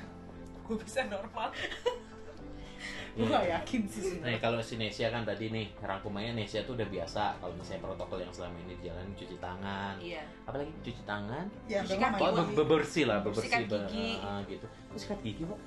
gue 0.63 0.77
bisa 0.79 1.07
normal 1.07 1.55
Gue 3.17 3.25
gak 3.27 3.49
yakin 3.49 3.83
sih 3.87 4.21
Nih 4.21 4.37
kalau 4.37 4.61
si 4.61 4.77
Nesia 4.77 5.09
kan 5.09 5.23
tadi 5.23 5.49
nih 5.49 5.73
rangkumannya 5.79 6.37
Nesia 6.37 6.61
tuh 6.63 6.77
udah 6.77 6.85
biasa 6.85 7.41
kalau 7.41 7.57
misalnya 7.57 7.81
protokol 7.83 8.19
yang 8.19 8.29
selama 8.29 8.61
ini 8.61 8.77
jalan 8.79 9.09
cuci 9.11 9.37
tangan, 9.37 9.97
iya 9.97 10.21
apalagi 10.45 10.69
cuci 10.81 11.03
tangan, 11.03 11.49
Ya, 11.65 11.81
Sikat 11.81 12.13
memang 12.13 12.21
gigi. 12.21 12.29
oh, 12.29 12.45
be- 12.45 12.57
bebersih 12.59 13.05
lah, 13.07 13.19
bebersih 13.21 13.49
Sikat 13.49 13.89
gigi. 13.89 14.21
ah, 14.21 14.41
gitu. 14.45 14.67
Terus 14.69 15.01
sikat 15.01 15.21
gigi, 15.21 15.43
Pak. 15.43 15.61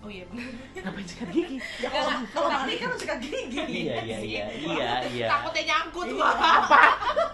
oh 0.00 0.08
iya 0.08 0.24
benar 0.26 0.48
Ngapain 0.84 1.04
sikat 1.04 1.28
gigi? 1.30 1.56
Ya 1.76 1.88
kalau 1.88 2.10
kalau 2.26 2.48
mandi 2.50 2.72
kan 2.74 2.86
harus 2.86 3.00
sikat 3.00 3.18
gigi. 3.18 3.60
iya, 3.64 3.94
iya, 4.00 4.18
iya, 4.20 4.44
iya, 4.68 4.90
iya. 5.08 5.26
takutnya 5.26 5.62
nyangkut 5.66 6.08
gua 6.10 6.30
Apa? 6.32 6.80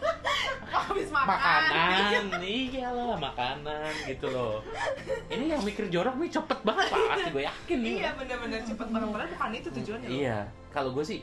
habis 0.96 1.12
makan 1.12 1.28
Makanan, 1.36 2.40
iyalah 2.42 3.16
makanan 3.20 3.92
gitu 4.08 4.26
loh. 4.32 4.64
Ini 5.28 5.44
yang 5.52 5.62
mikir 5.62 5.92
jorok 5.92 6.16
nih 6.16 6.30
cepet 6.32 6.58
banget 6.64 6.86
pasti 6.88 7.30
gue 7.30 7.44
yakin 7.44 7.78
nih. 7.84 7.92
iya 8.00 8.10
benar-benar 8.16 8.60
cepet 8.64 8.88
banget 8.88 9.08
padahal 9.12 9.30
bukan 9.36 9.50
itu 9.52 9.68
tujuannya. 9.76 10.08
Iya, 10.08 10.38
kalau 10.72 10.90
gue 10.96 11.04
sih 11.04 11.20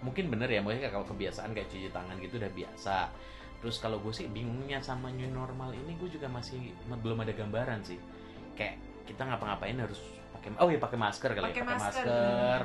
mungkin 0.00 0.32
bener 0.32 0.48
ya, 0.48 0.60
maksudnya 0.62 0.88
kalau 0.94 1.04
kebiasaan 1.04 1.50
kayak 1.52 1.68
cuci 1.68 1.88
tangan 1.90 2.16
gitu 2.22 2.38
udah 2.38 2.52
biasa. 2.54 2.96
Terus 3.60 3.76
kalau 3.76 3.98
gue 4.00 4.12
sih 4.14 4.24
bingungnya 4.30 4.80
sama 4.80 5.12
new 5.12 5.28
normal 5.28 5.74
ini 5.74 5.92
gue 5.98 6.08
juga 6.08 6.30
masih 6.30 6.72
belum 6.88 7.20
ada 7.26 7.34
gambaran 7.34 7.82
sih. 7.84 7.98
Kayak 8.56 8.80
kita 9.04 9.26
ngapa-ngapain 9.26 9.76
harus 9.76 10.00
pakai 10.30 10.54
oh 10.62 10.68
ya 10.70 10.78
pakai 10.78 10.98
masker 10.98 11.30
kali 11.34 11.44
Pakai 11.50 11.60
ya, 11.60 11.66
pakai 11.66 11.76
masker. 11.76 12.04
masker. 12.06 12.60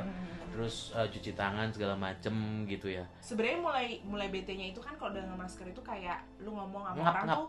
Terus 0.56 0.76
eh, 0.92 1.04
cuci 1.06 1.32
tangan 1.34 1.68
segala 1.68 1.94
macem 1.94 2.32
gitu 2.66 2.88
ya. 2.88 3.04
sebenarnya 3.20 3.60
mulai 3.60 3.88
mulai 4.02 4.28
BT-nya 4.30 4.72
itu 4.72 4.80
kan 4.80 4.96
kalau 4.96 5.12
dengan 5.12 5.36
masker 5.36 5.68
itu 5.68 5.82
kayak 5.82 6.24
lu 6.40 6.50
ngomong 6.50 6.88
sama 6.88 6.96
Ngap, 6.98 7.12
orang 7.12 7.26
ngap. 7.26 7.36
tuh 7.36 7.48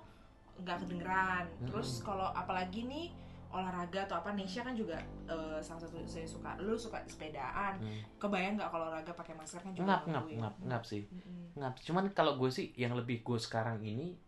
nggak 0.59 0.77
kedengeran. 0.83 1.45
Terus 1.65 1.91
kalau 2.01 2.29
apalagi 2.29 2.83
nih 2.85 3.07
olahraga 3.47 4.05
atau 4.05 4.19
apa 4.19 4.35
Nesha 4.35 4.61
kan 4.61 4.75
juga 4.75 4.99
eh, 5.25 5.59
salah 5.61 5.79
satu 5.79 6.03
saya 6.03 6.27
suka 6.27 6.59
lu 6.59 6.75
suka 6.75 6.99
sepedaan 7.05 7.79
Hmm. 7.79 8.03
kebayang 8.19 8.59
nggak 8.59 8.69
kalau 8.69 8.91
olahraga 8.91 9.15
pakai 9.15 9.33
masker 9.33 9.61
kan 9.61 9.71
juga 9.71 9.87
Ngap 9.87 10.03
ngap 10.09 10.25
ngap 10.35 10.55
ngap 10.67 10.83
sih. 10.83 11.07
Mm-mm. 11.07 11.55
Ngap. 11.57 11.75
Cuman 11.81 12.05
kalau 12.11 12.35
gue 12.35 12.51
sih 12.51 12.75
yang 12.75 12.93
lebih 12.93 13.23
gue 13.23 13.39
sekarang 13.39 13.79
ini 13.81 14.19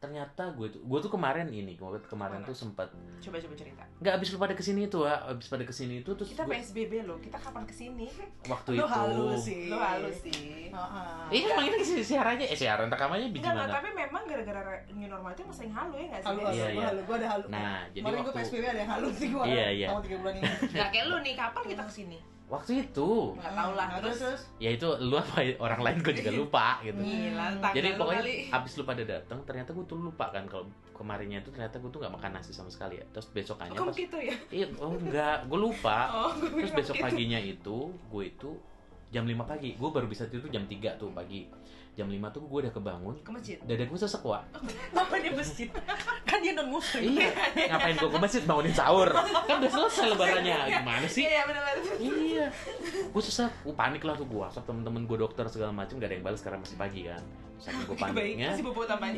ternyata 0.00 0.48
gue 0.50 0.64
tuh 0.66 0.80
gue 0.80 0.98
tuh 0.98 1.12
kemarin 1.12 1.44
ini 1.46 1.76
gue 1.76 1.88
kemarin 2.02 2.40
tuh 2.40 2.56
sempat 2.56 2.88
Coba 3.20 3.36
coba 3.36 3.52
cerita. 3.52 3.84
nggak 4.00 4.12
habis 4.16 4.32
lu 4.32 4.40
pada 4.40 4.56
ke 4.56 4.64
sini 4.64 4.88
tuh 4.88 5.04
ah 5.04 5.28
habis 5.28 5.44
pada 5.44 5.60
ke 5.60 5.68
sini 5.70 6.00
itu 6.00 6.10
terus 6.10 6.32
Kita 6.32 6.42
gua- 6.42 6.56
PSBB 6.56 7.04
loh. 7.04 7.20
Kita 7.20 7.36
kapan 7.36 7.62
ke 7.62 7.74
sini? 7.74 8.08
waktu 8.42 8.68
Lu 8.72 8.80
itu 8.80 8.86
halus 8.88 9.40
sih. 9.44 9.68
Lo 9.68 9.76
halus 9.76 10.16
sih. 10.18 10.72
Heeh. 10.72 11.20
iya 11.30 11.46
emang 11.52 11.66
ini 11.66 11.76
ke 11.76 11.84
sini 11.84 12.00
siarannya 12.02 12.46
eh 12.46 12.56
siaran 12.56 12.88
rekamannya 12.88 13.28
enggak, 13.28 13.44
gimana 13.44 13.68
tapi 13.68 13.88
memang 13.92 14.22
gara-gara 14.24 14.62
new 14.88 15.04
normal 15.04 15.30
itu 15.30 15.42
sering 15.52 15.70
halu 15.70 15.92
ya 15.94 16.06
nggak 16.08 16.20
sih? 16.22 16.28
Halu, 16.32 16.40
Iya, 16.40 16.66
iya. 16.66 16.86
halu, 16.88 17.00
gua 17.04 17.16
ada 17.16 17.28
halu. 17.28 17.46
nah 17.46 17.80
jadi 17.86 18.00
Kemarin 18.00 18.16
gue 18.16 18.24
waktu 18.24 18.40
PSBB 18.40 18.64
ada 18.64 18.80
yang 18.80 18.90
halu 18.90 19.08
sih 19.12 19.28
gue. 19.28 19.44
Iya, 19.44 19.66
iya. 19.70 19.86
Selama 19.86 20.00
tiga 20.00 20.16
bulan 20.16 20.34
ini. 20.34 20.48
Nggak 20.72 20.88
kayak 20.90 21.04
lu 21.06 21.16
nih, 21.20 21.34
kapan 21.36 21.62
kita 21.66 21.82
ke 21.84 21.92
sini? 21.92 22.18
Waktu 22.50 22.82
itu 22.82 23.10
Nggak 23.32 23.54
tahu 23.54 23.72
lah, 23.72 23.86
Nah, 23.86 23.98
terus 24.00 24.18
terus. 24.20 24.42
ya 24.58 24.70
itu 24.70 24.88
lu 24.98 25.14
apa 25.14 25.38
orang 25.56 25.80
lain 25.80 25.96
gue 26.00 26.14
juga 26.14 26.32
lupa 26.34 26.66
gitu 26.80 26.98
Gila, 26.98 27.46
Hmm. 27.48 27.70
jadi 27.70 27.88
pokoknya 27.94 28.22
kali. 28.22 28.36
abis 28.50 28.72
lu 28.74 28.82
pada 28.82 29.02
datang 29.04 29.38
ternyata 29.42 29.70
gue 29.70 29.84
tuh 29.84 29.96
lupa 29.96 30.26
kan 30.28 30.44
kalau 30.44 30.66
kemarinnya 30.92 31.38
itu 31.38 31.48
ternyata 31.48 31.78
gue 31.78 31.88
tuh 31.88 31.96
nggak 31.96 32.12
makan 32.12 32.30
nasi 32.34 32.50
sama 32.50 32.68
sekali 32.68 32.98
ya 32.98 33.06
terus 33.08 33.30
besokannya 33.30 33.72
Kamu 33.72 33.88
pas 33.88 33.96
gitu 33.96 34.18
ya? 34.18 34.34
iya 34.50 34.66
oh 34.76 34.92
enggak 34.92 35.46
gue 35.46 35.58
lupa 35.60 35.98
Oh, 36.20 36.30
gue 36.34 36.60
terus 36.60 36.74
besok 36.76 36.94
gitu. 36.96 37.06
paginya 37.06 37.38
itu 37.38 37.76
gue 37.88 38.24
itu 38.26 38.50
jam 39.08 39.24
5 39.24 39.34
pagi 39.40 39.70
gue 39.72 39.88
baru 39.88 40.06
bisa 40.06 40.26
tidur 40.26 40.46
jam 40.48 40.62
3 40.64 40.76
tuh 40.96 41.10
pagi 41.10 41.46
jam 41.98 42.06
5 42.06 42.16
tuh 42.32 42.42
gue 42.46 42.58
udah 42.64 42.72
kebangun. 42.72 43.14
Ke 43.20 43.30
masjid? 43.34 43.56
dada 43.66 43.84
gue 43.84 43.98
sesek 43.98 44.22
wak. 44.22 44.42
Apa 44.94 45.14
dia 45.18 45.32
masjid? 45.34 45.68
kan 46.28 46.38
dia 46.38 46.52
non 46.54 46.70
muslim. 46.70 47.02
iya. 47.18 47.30
Ngapain 47.74 47.94
gue 47.98 48.10
ke 48.10 48.18
masjid? 48.22 48.42
Bangunin 48.46 48.74
sahur. 48.74 49.10
Kan 49.10 49.58
udah 49.58 49.70
selesai 49.70 50.06
lebarannya. 50.14 50.58
Gimana 50.80 51.06
sih? 51.10 51.26
Iya, 51.26 51.30
iya 51.30 51.42
benar-benar. 51.44 51.76
iya. 51.98 52.46
Gue 53.10 53.22
sesek. 53.22 53.50
Gue 53.66 53.74
panik 53.74 54.02
lah 54.06 54.14
tuh 54.14 54.26
gue 54.30 54.38
whatsapp 54.38 54.64
temen-temen 54.64 55.02
gue 55.04 55.18
dokter 55.18 55.44
segala 55.50 55.74
macam 55.74 55.98
gak 55.98 56.08
ada 56.08 56.14
yang 56.14 56.24
balas 56.24 56.40
karena 56.40 56.58
masih 56.62 56.76
pagi 56.78 57.02
kan. 57.10 57.22
Saking 57.60 57.84
gue 57.84 57.96
paniknya. 57.98 58.50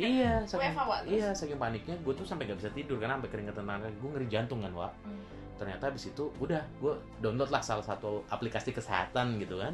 Iya 0.03 0.33
saking, 0.49 0.73
iya 1.07 1.29
saking 1.31 1.59
paniknya 1.61 1.95
gue 2.01 2.15
tuh 2.17 2.27
sampai 2.27 2.51
gak 2.51 2.59
bisa 2.59 2.71
tidur 2.75 2.97
karena 2.99 3.21
sampai 3.21 3.31
keringetan 3.31 3.65
tangan 3.69 3.93
gue 3.93 4.09
ngeri 4.17 4.27
jantung 4.33 4.61
kan 4.65 4.73
wak. 4.75 4.95
Hmm. 5.05 5.25
ternyata 5.53 5.95
habis 5.95 6.11
itu 6.11 6.27
udah 6.43 6.59
gue 6.83 6.91
download 7.23 7.47
lah 7.47 7.63
salah 7.63 7.87
satu 7.87 8.27
aplikasi 8.27 8.75
kesehatan 8.75 9.39
gitu 9.39 9.63
kan. 9.63 9.71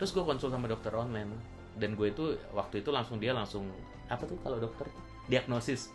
Terus 0.00 0.08
gue 0.16 0.24
konsul 0.24 0.48
sama 0.48 0.64
dokter 0.64 0.88
online 0.96 1.36
dan 1.74 1.94
gue 1.94 2.08
itu 2.08 2.24
waktu 2.50 2.80
itu 2.80 2.90
langsung 2.90 3.16
dia 3.16 3.30
langsung 3.30 3.68
apa 4.06 4.22
tuh 4.22 4.36
kalau 4.38 4.58
dokter 4.58 4.86
diagnosis 5.26 5.88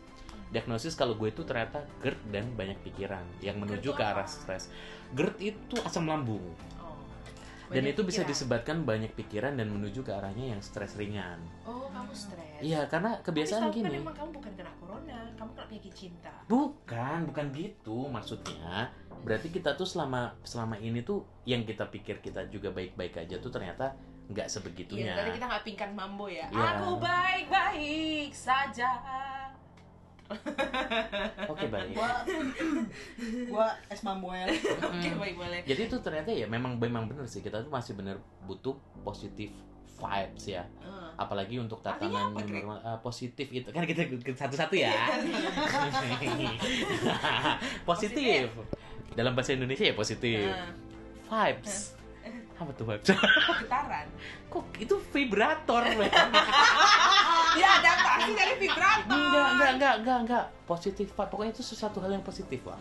diagnosis 0.47 0.93
kalau 0.93 1.13
gue 1.13 1.27
itu 1.27 1.43
ternyata 1.43 1.83
GERD 1.99 2.19
dan 2.29 2.45
banyak 2.53 2.79
pikiran 2.81 3.23
yang 3.39 3.57
menuju 3.57 3.91
ke 3.91 4.01
arah 4.01 4.23
stres 4.23 4.71
GERD 5.11 5.35
itu 5.43 5.75
asam 5.81 6.05
lambung 6.05 6.41
Oh. 6.79 6.95
dan 7.67 7.83
Banyak 7.83 7.93
itu 7.93 8.01
bisa 8.01 8.23
pikiran. 8.23 8.31
disebabkan 8.31 8.77
banyak 8.81 9.11
pikiran 9.11 9.53
dan 9.53 9.67
menuju 9.67 9.99
ke 9.99 10.09
arahnya 10.09 10.55
yang 10.55 10.61
stres 10.61 10.95
ringan 10.95 11.35
Oh, 11.61 11.91
kamu 11.91 12.15
stres. 12.15 12.63
iya 12.63 12.87
karena 12.87 13.19
kebiasaan 13.19 13.67
Tapi 13.67 13.75
kan 13.75 13.79
gini 13.83 13.97
emang 13.99 14.15
kamu 14.15 14.29
bukan 14.33 14.51
kena 14.55 14.71
corona, 14.79 15.17
kamu 15.35 15.49
kena 15.51 15.65
penyakit 15.67 15.93
cinta. 15.93 16.31
Bukan, 16.47 17.19
bukan 17.27 17.45
gitu 17.51 17.97
maksudnya. 18.07 18.87
Berarti 19.19 19.51
kita 19.51 19.75
tuh 19.75 19.83
selama 19.83 20.31
selama 20.41 20.79
ini 20.79 21.03
tuh 21.03 21.27
yang 21.43 21.61
kita 21.61 21.85
pikir 21.85 22.17
kita 22.17 22.47
juga 22.47 22.71
baik-baik 22.71 23.19
aja 23.19 23.35
tuh 23.35 23.51
ternyata 23.51 23.99
nggak 24.27 24.47
sebegitunya. 24.47 25.07
Iya, 25.07 25.17
tadi 25.17 25.29
kita 25.33 25.45
nggak 25.45 25.63
pingkan 25.63 25.89
mambo 25.91 26.27
ya. 26.27 26.47
Iya. 26.47 26.67
Aku 26.75 26.99
baik-baik 26.99 28.31
saja. 28.31 28.91
Oke 31.47 31.65
baik. 31.67 31.95
Gua 31.95 32.11
gua 33.47 33.67
es 33.87 34.03
mamboel. 34.03 34.51
Oke, 34.91 35.07
Mm. 35.07 35.15
baik 35.17 35.35
boleh. 35.35 35.59
Jadi 35.63 35.81
itu 35.87 35.97
ternyata 35.97 36.29
ya 36.29 36.43
memang 36.45 36.75
memang 36.75 37.07
bener 37.07 37.23
sih 37.23 37.39
kita 37.39 37.63
tuh 37.63 37.71
masih 37.71 37.95
bener 37.95 38.19
butuh 38.43 38.75
positif 39.01 39.55
vibes 39.97 40.45
ya. 40.45 40.67
Eh, 40.77 41.09
Apalagi 41.15 41.57
untuk 41.57 41.79
tatanan 41.81 42.29
apa, 42.29 42.75
Ah, 42.83 42.99
positif 42.99 43.47
itu 43.49 43.71
kan 43.71 43.81
kita 43.81 44.03
satu-satu 44.29 44.75
ya. 44.75 44.91
positif. 47.83 48.51
Dalam 49.15 49.33
bahasa 49.33 49.55
Indonesia 49.55 49.81
ya 49.83 49.95
positif. 49.95 50.45
eh, 50.45 50.69
Vibes. 51.25 51.96
Apa 52.57 52.71
tuh 52.73 52.85
vibes? 52.89 53.07
getaran. 53.61 54.07
Kok 54.49 54.65
itu 54.81 54.95
vibrator, 55.13 55.83
men? 55.93 56.09
Ya, 57.57 57.81
adaptasi 57.81 58.37
dari 58.37 58.53
vibrator. 58.61 59.17
Enggak, 59.17 59.47
enggak, 59.49 59.71
enggak, 59.73 59.95
enggak, 59.97 60.17
enggak. 60.25 60.45
Positif, 60.69 61.09
Pak. 61.17 61.25
Pokoknya 61.25 61.57
itu 61.57 61.65
sesuatu 61.65 61.97
hal 62.05 62.13
yang 62.13 62.21
positif, 62.21 62.61
Pak. 62.61 62.77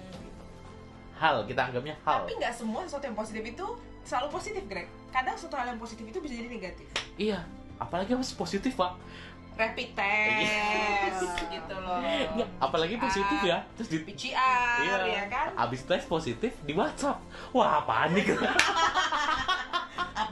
Hal, 1.17 1.49
kita 1.49 1.73
anggapnya 1.73 1.97
hal. 2.05 2.29
Tapi 2.29 2.37
nggak 2.37 2.53
semua 2.53 2.85
sesuatu 2.85 3.09
yang 3.09 3.17
positif 3.17 3.41
itu 3.41 3.67
selalu 4.05 4.29
positif, 4.29 4.63
Greg. 4.69 4.85
Kadang 5.09 5.33
sesuatu 5.33 5.57
hal 5.57 5.73
yang 5.73 5.81
positif 5.81 6.05
itu 6.05 6.19
bisa 6.21 6.37
jadi 6.37 6.49
negatif. 6.53 6.85
Iya, 7.17 7.41
apalagi 7.81 8.13
apa 8.13 8.21
positif, 8.21 8.77
Pak. 8.77 8.93
Rapid 9.57 9.89
test 9.97 11.25
gitu 11.49 11.75
loh. 11.81 12.05
Enggak, 12.05 12.49
apalagi 12.61 13.01
positif 13.01 13.39
ya. 13.41 13.65
Terus 13.81 13.89
di 13.89 13.99
PCR 14.05 14.85
Iya. 14.85 14.97
ya 15.09 15.25
kan? 15.33 15.49
Abis 15.57 15.89
tes 15.89 16.05
positif 16.05 16.53
di 16.69 16.77
WhatsApp. 16.77 17.17
Wah, 17.57 17.81
panik. 17.89 18.29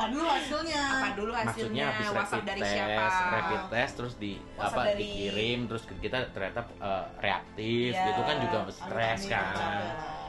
Apa 0.05 0.13
dulu 0.13 0.29
hasilnya? 0.29 0.83
Apa 0.85 1.09
dulu 1.15 1.33
hasilnya? 1.33 1.49
Maksudnya 1.49 1.85
habis 1.89 2.07
WhatsApp 2.07 2.33
rapid 2.35 2.45
dari 2.47 2.61
test, 2.61 2.75
siapa? 2.77 3.33
rapid 3.33 3.63
test 3.71 3.93
terus 3.95 4.15
di 4.15 4.33
WhatsApp 4.37 4.69
apa 4.71 4.81
dari- 4.85 5.01
dikirim 5.01 5.59
terus 5.65 5.83
kita 5.89 6.17
ternyata 6.29 6.61
eh, 6.77 7.05
reaktif 7.19 7.91
Iya. 7.91 8.05
gitu 8.07 8.21
kan 8.23 8.37
juga 8.39 8.57
stres 8.69 9.21
kan. 9.27 9.45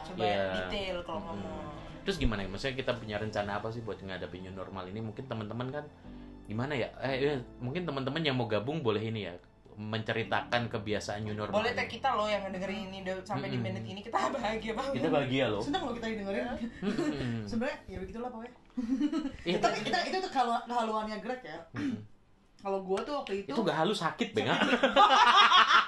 Coba 0.05 0.23
Iya. 0.23 0.43
detail 0.55 0.97
kalau 1.01 1.19
Mm-mm. 1.19 1.35
ngomong. 1.35 1.63
Terus 2.01 2.15
gimana 2.15 2.39
ya? 2.39 2.47
Maksudnya 2.47 2.75
kita 2.77 2.91
punya 2.93 3.15
rencana 3.17 3.51
apa 3.57 3.67
sih 3.67 3.81
buat 3.81 3.99
ngadepin 3.99 4.41
new 4.41 4.53
normal 4.53 4.85
ini? 4.85 4.99
Mungkin 5.01 5.25
teman-teman 5.25 5.67
kan 5.69 5.85
gimana 6.45 6.73
ya? 6.73 6.87
Eh, 7.01 7.15
eh, 7.27 7.39
mungkin 7.57 7.83
teman-teman 7.83 8.21
yang 8.21 8.33
mau 8.33 8.45
gabung 8.45 8.79
boleh 8.79 9.01
ini 9.01 9.25
ya 9.25 9.35
menceritakan 9.75 10.71
kebiasaan 10.71 11.19
new 11.21 11.35
normal. 11.35 11.59
Boleh 11.59 11.75
ini. 11.75 11.83
kita 11.89 12.15
loh 12.15 12.25
yang 12.25 12.47
dengerin 12.47 12.87
ini 12.87 13.03
sampai 13.21 13.49
di 13.49 13.59
Mm-mm. 13.59 13.75
menit 13.75 13.83
ini 13.85 13.99
kita 13.99 14.31
bahagia 14.31 14.71
banget. 14.71 14.93
Kita 14.95 15.09
bahagia 15.09 15.45
loh. 15.49 15.59
Senang 15.59 15.83
loh 15.83 15.93
kita 15.93 16.07
didengerin. 16.07 16.45
Mm-mm. 16.79 17.43
Sebenarnya 17.43 17.77
ya 17.85 17.97
begitulah 17.99 18.31
pokoknya. 18.31 18.53
Iya, 19.47 19.57
Tapi 19.57 19.77
kita 19.81 19.97
itu 20.05 20.17
tuh 20.19 20.29
kalau 20.29 20.53
kehaluannya 20.63 21.17
Greg 21.19 21.41
ya. 21.41 21.57
Mm-mm. 21.73 21.97
Kalau 22.65 22.81
gua 22.81 22.97
tuh 23.05 23.21
waktu 23.21 23.45
itu, 23.45 23.53
itu 23.53 23.61
gak 23.61 23.77
halus 23.77 24.01
sakit 24.01 24.33
benga. 24.33 24.57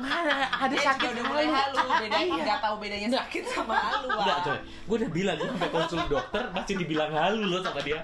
Mana 0.00 0.48
ada 0.48 0.70
Dia 0.70 0.80
sakit 0.86 1.12
udah 1.12 1.24
mulai 1.26 1.44
halu, 1.44 1.76
beda 1.76 2.16
Iya. 2.16 2.34
nggak 2.40 2.60
tahu 2.62 2.74
bedanya 2.78 3.06
Nggak. 3.10 3.20
sakit 3.26 3.44
sama 3.50 3.74
halu. 3.76 4.06
Enggak 4.08 4.32
Wak. 4.32 4.44
coy, 4.46 4.58
gue 4.62 4.96
udah 4.96 5.10
bilang 5.10 5.36
gue 5.36 5.48
sampai 5.50 5.68
konsul 5.68 6.00
dokter 6.06 6.42
masih 6.50 6.74
dibilang 6.78 7.10
halu 7.10 7.42
loh 7.44 7.60
sama 7.60 7.80
dia. 7.82 8.00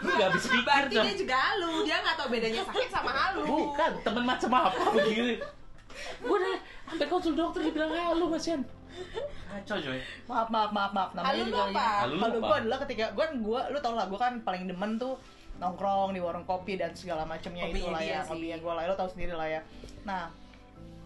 Gue 0.00 0.10
gak 0.10 0.26
habis 0.32 0.44
pikir 0.48 0.64
Berarti 0.64 0.96
dia 0.96 1.14
juga 1.14 1.36
halu, 1.38 1.72
dia 1.84 1.96
nggak 2.00 2.16
tahu 2.18 2.28
bedanya 2.32 2.62
sakit 2.64 2.88
sama 2.90 3.12
halu. 3.12 3.42
Bukan, 3.44 3.90
temen 4.02 4.22
macam 4.24 4.50
apa 4.50 4.82
begini. 4.90 5.34
Gue 6.24 6.34
udah 6.34 6.56
sampai 6.88 7.06
konsul 7.06 7.32
dokter 7.36 7.60
dibilang 7.62 7.92
halu 7.92 8.24
Mas 8.26 8.48
Yan. 8.48 8.64
Kacau 9.46 9.76
coy. 9.78 9.98
maaf 10.26 10.48
maaf 10.48 10.70
maaf 10.70 10.92
maaf 10.92 11.10
namanya 11.12 11.30
Halu 11.30 11.40
lu 11.40 11.48
juga 11.48 11.62
apa? 11.62 11.70
ini. 11.70 11.78
Halu 12.00 12.12
lu 12.12 12.20
Halu 12.20 12.34
apa? 12.34 12.44
gua 12.44 12.56
adalah 12.58 12.78
ketika 12.82 13.04
gua 13.12 13.26
gua 13.38 13.60
lu 13.70 13.78
tau 13.78 13.94
lah 13.94 14.06
gua 14.06 14.18
kan 14.18 14.34
paling 14.42 14.64
demen 14.66 14.90
tuh 14.96 15.14
nongkrong 15.54 16.10
di 16.10 16.18
warung 16.18 16.42
kopi 16.42 16.74
dan 16.74 16.90
segala 16.92 17.22
macamnya 17.22 17.64
itu 17.64 17.78
Hobinya 17.78 17.94
lah 17.94 18.02
ya 18.02 18.18
sih. 18.20 18.30
hobinya 18.30 18.56
gua 18.58 18.72
lah 18.74 18.82
lo 18.84 18.94
tau 18.94 19.06
sendiri 19.06 19.30
lah 19.30 19.46
ya 19.48 19.60
nah 20.02 20.26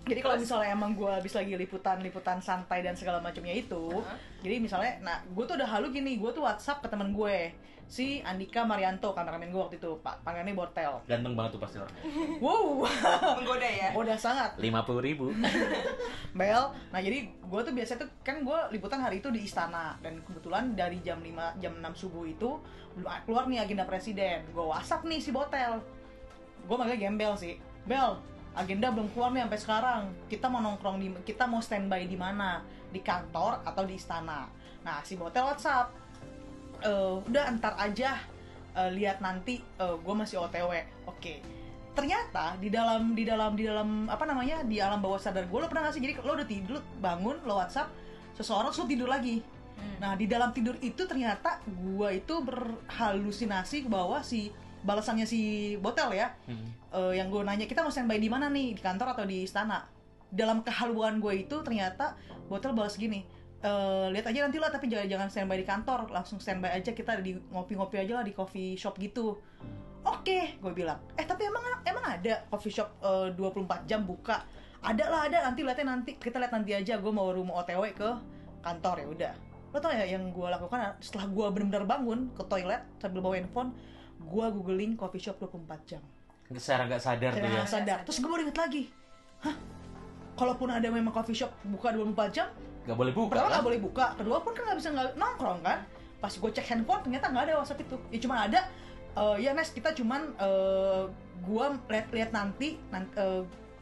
jadi 0.08 0.20
kalau 0.24 0.36
misalnya 0.40 0.72
emang 0.72 0.96
gue 0.96 1.10
habis 1.10 1.36
lagi 1.36 1.52
liputan 1.54 2.00
liputan 2.00 2.40
santai 2.40 2.80
dan 2.80 2.96
segala 2.96 3.20
macamnya 3.20 3.52
itu 3.52 3.92
Hah? 4.00 4.16
jadi 4.40 4.56
misalnya 4.58 4.92
nah 5.04 5.16
gue 5.22 5.44
tuh 5.44 5.54
udah 5.60 5.68
halu 5.68 5.92
gini 5.92 6.16
gue 6.16 6.30
tuh 6.32 6.42
WhatsApp 6.42 6.80
ke 6.80 6.88
temen 6.88 7.12
gue 7.12 7.52
si 7.88 8.20
Andika 8.20 8.68
Marianto 8.68 9.16
kameramen 9.16 9.48
gue 9.48 9.56
waktu 9.56 9.80
itu 9.80 9.96
pak 10.04 10.20
panggilannya 10.20 10.52
Bortel 10.52 11.00
Ganteng 11.08 11.32
banget 11.32 11.56
tuh 11.56 11.60
pasti 11.64 11.80
orangnya. 11.80 12.04
wow 12.44 12.84
Menggoda 13.40 13.64
ya. 13.64 13.88
udah 13.96 14.18
sangat 14.20 14.60
Lima 14.60 14.84
puluh 14.84 15.00
ribu. 15.00 15.32
Bel, 16.38 16.68
nah 16.92 17.00
jadi 17.00 17.32
gue 17.32 17.60
tuh 17.64 17.72
biasa 17.72 17.96
tuh 17.96 18.04
kan 18.20 18.44
gue 18.44 18.58
liputan 18.76 19.00
hari 19.00 19.24
itu 19.24 19.32
di 19.32 19.40
istana 19.48 19.96
dan 20.04 20.20
kebetulan 20.20 20.76
dari 20.76 21.00
jam 21.00 21.16
5 21.24 21.64
jam 21.64 21.72
6 21.80 21.96
subuh 22.04 22.28
itu 22.28 22.60
belum 23.00 23.08
keluar 23.24 23.48
nih 23.48 23.64
agenda 23.64 23.88
presiden. 23.88 24.44
Gue 24.52 24.68
WhatsApp 24.68 25.08
nih 25.08 25.24
si 25.24 25.32
Botel. 25.32 25.80
Gue 26.68 26.76
manggil 26.76 27.00
gembel 27.00 27.32
sih. 27.40 27.56
Bel, 27.88 28.20
agenda 28.58 28.90
belum 28.90 29.08
keluar 29.14 29.30
nih 29.30 29.46
sampai 29.46 29.60
sekarang. 29.62 30.02
Kita 30.26 30.50
mau 30.50 30.58
nongkrong 30.58 30.98
di 30.98 31.08
kita 31.22 31.46
mau 31.46 31.62
standby 31.62 32.10
di 32.10 32.18
mana? 32.18 32.60
Di 32.90 32.98
kantor 32.98 33.62
atau 33.62 33.86
di 33.86 33.94
istana. 33.94 34.50
Nah, 34.82 34.98
si 35.06 35.14
Botel 35.14 35.46
WhatsApp. 35.46 35.94
"Eh, 36.82 37.14
udah 37.22 37.44
antar 37.46 37.78
aja 37.78 38.18
eh, 38.74 38.90
lihat 38.94 39.22
nanti 39.22 39.58
gue 39.78 40.14
masih 40.14 40.42
OTW. 40.42 40.70
Oke 41.06 41.58
ternyata 41.98 42.54
di 42.62 42.70
dalam 42.70 43.10
di 43.10 43.26
dalam 43.26 43.58
di 43.58 43.66
dalam 43.66 44.06
apa 44.06 44.22
namanya 44.22 44.62
di 44.62 44.78
alam 44.78 45.02
bawah 45.02 45.18
sadar 45.18 45.50
gue 45.50 45.58
lo 45.58 45.66
pernah 45.66 45.90
gak 45.90 45.98
sih 45.98 46.02
jadi 46.06 46.22
lo 46.22 46.38
udah 46.38 46.46
tidur 46.46 46.78
bangun 47.02 47.42
lo 47.42 47.58
WhatsApp 47.58 47.90
seseorang 48.38 48.70
lo 48.70 48.86
tidur 48.86 49.10
lagi 49.10 49.42
nah 49.98 50.14
di 50.14 50.30
dalam 50.30 50.54
tidur 50.54 50.78
itu 50.78 51.02
ternyata 51.10 51.58
gue 51.66 52.22
itu 52.22 52.34
berhalusinasi 52.38 53.90
bahwa 53.90 54.22
si 54.22 54.54
balasannya 54.84 55.26
si 55.26 55.74
botel 55.78 56.14
ya. 56.14 56.34
Hmm. 56.46 56.70
eh, 56.94 57.12
yang 57.18 57.28
gue 57.30 57.42
nanya 57.42 57.66
kita 57.66 57.82
mau 57.82 57.92
standby 57.92 58.18
di 58.18 58.30
mana 58.30 58.50
nih? 58.50 58.74
Di 58.78 58.82
kantor 58.82 59.14
atau 59.18 59.24
di 59.26 59.46
istana? 59.46 59.86
Dalam 60.28 60.60
kehaluan 60.60 61.18
gue 61.18 61.48
itu 61.48 61.56
ternyata 61.64 62.18
botel 62.52 62.76
balas 62.76 63.00
gini 63.00 63.24
"Eh, 63.58 64.06
lihat 64.14 64.30
aja 64.30 64.46
nanti 64.46 64.62
lah 64.62 64.70
tapi 64.70 64.86
jangan 64.86 65.08
jangan 65.10 65.28
standby 65.34 65.58
di 65.58 65.66
kantor 65.66 66.06
langsung 66.14 66.38
standby 66.38 66.70
aja 66.70 66.94
kita 66.94 67.18
di 67.18 67.34
ngopi-ngopi 67.50 67.98
aja 67.98 68.22
lah 68.22 68.24
di 68.24 68.30
coffee 68.30 68.78
shop 68.78 68.94
gitu. 69.02 69.34
Oke 70.06 70.54
gue 70.62 70.72
bilang. 70.72 71.02
Eh 71.18 71.26
tapi 71.26 71.50
emang 71.50 71.64
emang 71.82 72.04
ada 72.06 72.46
coffee 72.46 72.70
shop 72.70 72.88
eh, 73.02 73.34
24 73.34 73.88
jam 73.90 74.06
buka? 74.06 74.46
Ada 74.78 75.04
lah 75.10 75.20
ada. 75.26 75.38
Nanti 75.50 75.66
lihatnya 75.66 75.86
nanti 75.90 76.14
kita 76.14 76.38
lihat 76.38 76.54
nanti 76.54 76.70
aja. 76.70 77.02
Gue 77.02 77.10
mau 77.10 77.26
rumah 77.34 77.66
otw 77.66 77.82
ke 77.90 78.10
kantor 78.62 79.02
ya 79.02 79.06
udah. 79.10 79.32
Lo 79.74 79.78
tau 79.82 79.90
ya 79.90 80.06
yang 80.06 80.30
gue 80.30 80.48
lakukan 80.48 80.94
setelah 81.02 81.26
gue 81.26 81.46
benar-benar 81.50 81.84
bangun 81.84 82.30
ke 82.38 82.42
toilet 82.46 82.82
sambil 83.02 83.20
bawa 83.20 83.42
handphone 83.42 83.74
gue 84.18 84.46
googling 84.50 84.92
coffee 84.98 85.22
shop 85.22 85.38
24 85.38 85.88
jam. 85.88 86.02
Secara 86.48 86.88
nggak 86.88 87.02
sadar 87.02 87.30
tuh 87.36 87.44
Saya 87.44 87.60
ya 87.60 87.66
sadar. 87.68 87.98
Terus 88.08 88.18
gue 88.24 88.30
baru 88.30 88.42
inget 88.48 88.58
lagi. 88.58 88.82
Hah? 89.44 89.56
Kalaupun 90.38 90.68
ada 90.70 90.88
memang 90.90 91.12
coffee 91.14 91.36
shop 91.36 91.50
buka 91.66 91.94
24 91.94 92.36
jam 92.36 92.48
nggak 92.88 92.96
boleh 92.96 93.12
buka 93.12 93.28
pertama 93.28 93.44
kan? 93.44 93.52
nggak 93.52 93.66
boleh 93.68 93.80
buka. 93.84 94.06
Kedua 94.16 94.36
pun 94.40 94.52
kan 94.56 94.62
nggak 94.64 94.78
bisa 94.80 94.88
nggak 94.96 95.08
nongkrong 95.20 95.60
kan? 95.60 95.78
Pas 96.18 96.32
gue 96.32 96.50
cek 96.50 96.66
handphone 96.72 97.00
ternyata 97.04 97.26
nggak 97.28 97.44
ada 97.44 97.54
WhatsApp 97.60 97.84
itu. 97.84 97.96
Ya 98.08 98.18
cuma 98.24 98.34
ada 98.48 98.60
eh, 99.12 99.36
ya 99.44 99.50
Nes 99.52 99.68
kita 99.76 99.92
cuman 99.92 100.32
eh, 100.40 101.04
gua 101.44 101.76
lihat-lihat 101.86 102.32
nanti 102.32 102.80
nanti 102.88 103.12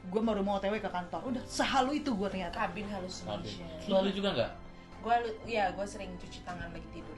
gue 0.07 0.21
baru 0.23 0.43
mau 0.43 0.59
otw 0.59 0.75
ke 0.75 0.91
kantor. 0.91 1.23
Udah 1.35 1.43
sehalu 1.47 2.03
itu 2.03 2.11
gue 2.15 2.29
ternyata. 2.31 2.67
Kabin 2.67 2.87
hallucination 2.91 3.67
Lalu 3.87 4.11
juga 4.11 4.29
nggak? 4.35 4.51
Gue 5.07 5.15
ya 5.47 5.71
gue 5.71 5.87
sering 5.87 6.11
cuci 6.19 6.43
tangan 6.43 6.71
lagi 6.75 6.87
tidur 6.91 7.15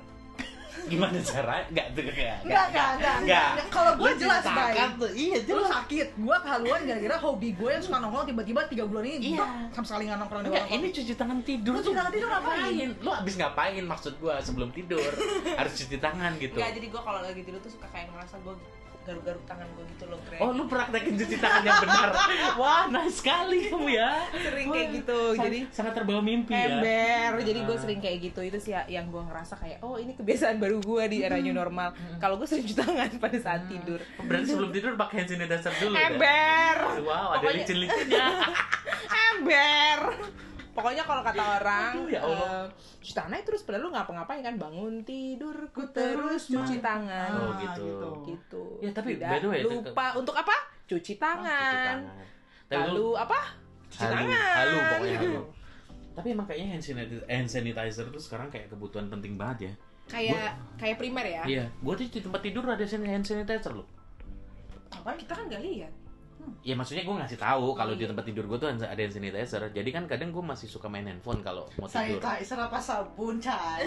gimana 0.86 1.18
cara 1.18 1.54
nggak 1.68 1.86
tuh 1.92 2.02
nggak 2.06 2.36
enggak 2.46 2.64
enggak 2.70 2.88
enggak 2.94 3.16
nggak. 3.26 3.50
Kalau 3.68 3.92
gue 3.98 4.08
Lu 4.08 4.16
jelas 4.16 4.44
baik 4.46 4.90
tuh. 4.96 5.10
Iya 5.12 5.36
lu 5.42 5.46
jelas. 5.48 5.70
sakit 5.74 6.08
gue 6.14 6.36
kehaluan 6.44 6.80
gara-gara 6.86 7.16
hobi 7.18 7.48
gue 7.52 7.70
yang 7.74 7.82
suka 7.82 7.98
nongkrong 7.98 8.26
tiba-tiba 8.30 8.60
tiga 8.70 8.84
bulan 8.86 9.04
ini. 9.04 9.34
Iya. 9.34 9.44
sama 9.74 9.84
sekali 9.88 10.02
nggak 10.08 10.18
nongkrong 10.22 10.42
warung. 10.48 10.68
ini 10.70 10.86
cuci 10.88 11.12
tangan 11.14 11.38
tidur 11.42 11.72
Lu 11.74 11.80
cuci 11.82 11.96
tangan 11.96 12.12
tidur 12.14 12.28
ngapain? 12.30 12.88
Lu 13.02 13.10
abis 13.10 13.34
ngapain? 13.36 13.82
Maksud 13.82 14.14
gua 14.22 14.34
sebelum 14.38 14.70
tidur? 14.70 15.02
Harus 15.58 15.72
cuci 15.74 15.96
tangan 15.98 16.32
gitu. 16.38 16.56
Enggak, 16.56 16.72
jadi 16.78 16.86
gue 16.88 17.02
kalau 17.02 17.20
lagi 17.20 17.42
tidur 17.42 17.60
tuh 17.60 17.72
suka 17.72 17.86
kayak 17.90 18.08
ngerasa 18.14 18.36
gue 18.40 18.54
garuk-garuk 19.08 19.40
tangan 19.42 19.64
gue 19.66 19.84
gitu 19.88 20.04
loh 20.04 20.20
Greg 20.22 20.38
Oh, 20.38 20.50
lu 20.50 20.64
praktekin 20.64 21.14
cuci 21.14 21.36
tangan 21.36 21.62
yang 21.62 21.80
benar. 21.80 22.08
Wah, 22.60 22.84
nice 22.88 23.16
sekali 23.16 23.66
kamu 23.66 23.88
ya. 23.90 24.12
sering 24.30 24.66
kayak 24.68 24.88
gitu 24.94 25.18
sangat- 25.30 25.42
jadi 25.42 25.58
sangat 25.70 25.92
terbawa 25.94 26.20
mimpi 26.20 26.52
ya. 26.52 26.68
ember 26.70 27.30
jadi 27.40 27.60
gue 27.62 27.72
Ah. 27.72 27.80
sering 27.80 27.98
kayak 27.98 28.18
gitu 28.22 28.40
itu 28.42 28.58
sih 28.58 28.72
yang 28.86 29.06
gue 29.06 29.22
ngerasa 29.22 29.54
kayak 29.56 29.78
oh 29.80 29.96
ini 29.96 30.12
kebiasaan 30.12 30.56
baru 30.56 30.78
gue 30.78 31.02
di 31.08 31.18
era 31.20 31.36
new 31.36 31.52
normal 31.52 31.90
kalau 32.16 32.36
gue 32.36 32.44
sering 32.44 32.62
cuci 32.62 32.76
tangan 32.76 33.08
pada 33.16 33.38
saat 33.38 33.64
tidur 33.66 33.96
Berarti 34.20 34.46
sebelum 34.46 34.70
tidur 34.70 34.92
pakai 34.94 35.16
hand 35.18 35.28
sanitizer 35.30 35.72
dulu 35.74 35.94
ya? 35.94 36.06
ember 36.06 36.76
Wow, 37.00 37.28
ada 37.34 37.46
licin-licinnya. 37.48 38.26
ember 39.30 39.98
pokoknya 40.78 41.02
kalau 41.02 41.20
kata 41.20 41.42
orang 41.58 41.92
Aduh, 41.92 42.06
ya 42.06 42.20
Allah. 42.22 42.38
eh, 42.38 42.66
cuci 42.96 43.12
tangan 43.12 43.42
terus 43.42 43.60
padahal 43.62 43.82
lu 43.82 43.90
ngapa-ngapain 43.90 44.40
kan 44.40 44.54
bangun 44.54 44.94
tidur 45.02 45.56
ku 45.68 45.82
terus 45.90 46.46
cuci 46.46 46.78
tangan 46.78 47.30
Oh, 47.32 47.50
Ah, 47.50 47.58
gitu. 47.58 47.86
gitu 48.24 48.62
Ya, 48.78 48.90
tapi 48.92 49.18
Tidak 49.18 49.26
by 49.26 49.38
the 49.38 49.48
way, 49.48 49.60
itu- 49.60 49.74
lupa 49.82 50.06
untuk 50.14 50.32
apa 50.32 50.54
cuci 50.86 51.18
tangan, 51.18 51.50
Cuci 51.50 51.78
tangan. 51.84 51.98
Lalu 52.70 52.94
lu- 52.94 53.18
apa 53.18 53.38
cuci 53.88 53.98
halu, 54.00 54.14
tangan 54.14 54.54
halu 54.54 54.78
pokoknya 54.78 55.18
halu. 55.18 55.42
Tapi 56.14 56.28
emang 56.30 56.46
kayaknya 56.46 56.66
hand 56.72 56.84
sanitizer, 56.84 57.22
hand 57.26 57.48
sanitizer 57.48 58.06
tuh 58.08 58.18
sekarang 58.20 58.46
kayak 58.48 58.66
kebutuhan 58.68 59.06
penting 59.08 59.34
banget 59.34 59.58
ya. 59.60 59.72
kayak 60.08 60.56
kayak 60.80 60.96
primer 60.96 61.20
ya 61.22 61.42
Iya, 61.44 61.64
gua 61.78 61.92
tuh 61.92 62.06
di 62.06 62.16
tempat 62.18 62.40
tidur 62.40 62.64
ada 62.64 62.80
hand 62.80 63.22
sanitizer 63.22 63.74
loh. 63.74 63.84
Ngapain? 64.88 65.18
kita 65.18 65.32
kan 65.34 65.44
nggak 65.46 65.60
lihat 65.60 65.92
Ya 66.60 66.74
maksudnya 66.74 67.02
gue 67.02 67.14
ngasih 67.14 67.36
tahu 67.36 67.72
kalau 67.72 67.92
di 67.92 68.02
iya. 68.02 68.08
tempat 68.08 68.24
tidur 68.24 68.44
gue 68.44 68.56
tuh 68.56 68.68
ada 68.68 68.92
hand 68.94 69.10
sanitizer. 69.10 69.62
Jadi 69.68 69.88
kan 69.88 70.04
kadang 70.04 70.28
gue 70.28 70.40
masih 70.40 70.66
suka 70.66 70.86
main 70.86 71.04
handphone 71.04 71.40
kalau 71.40 71.64
mau 71.74 71.86
tidur. 71.86 72.18
sanitizer 72.18 72.58
apa 72.58 72.78
sabun 72.78 73.36
cair 73.36 73.86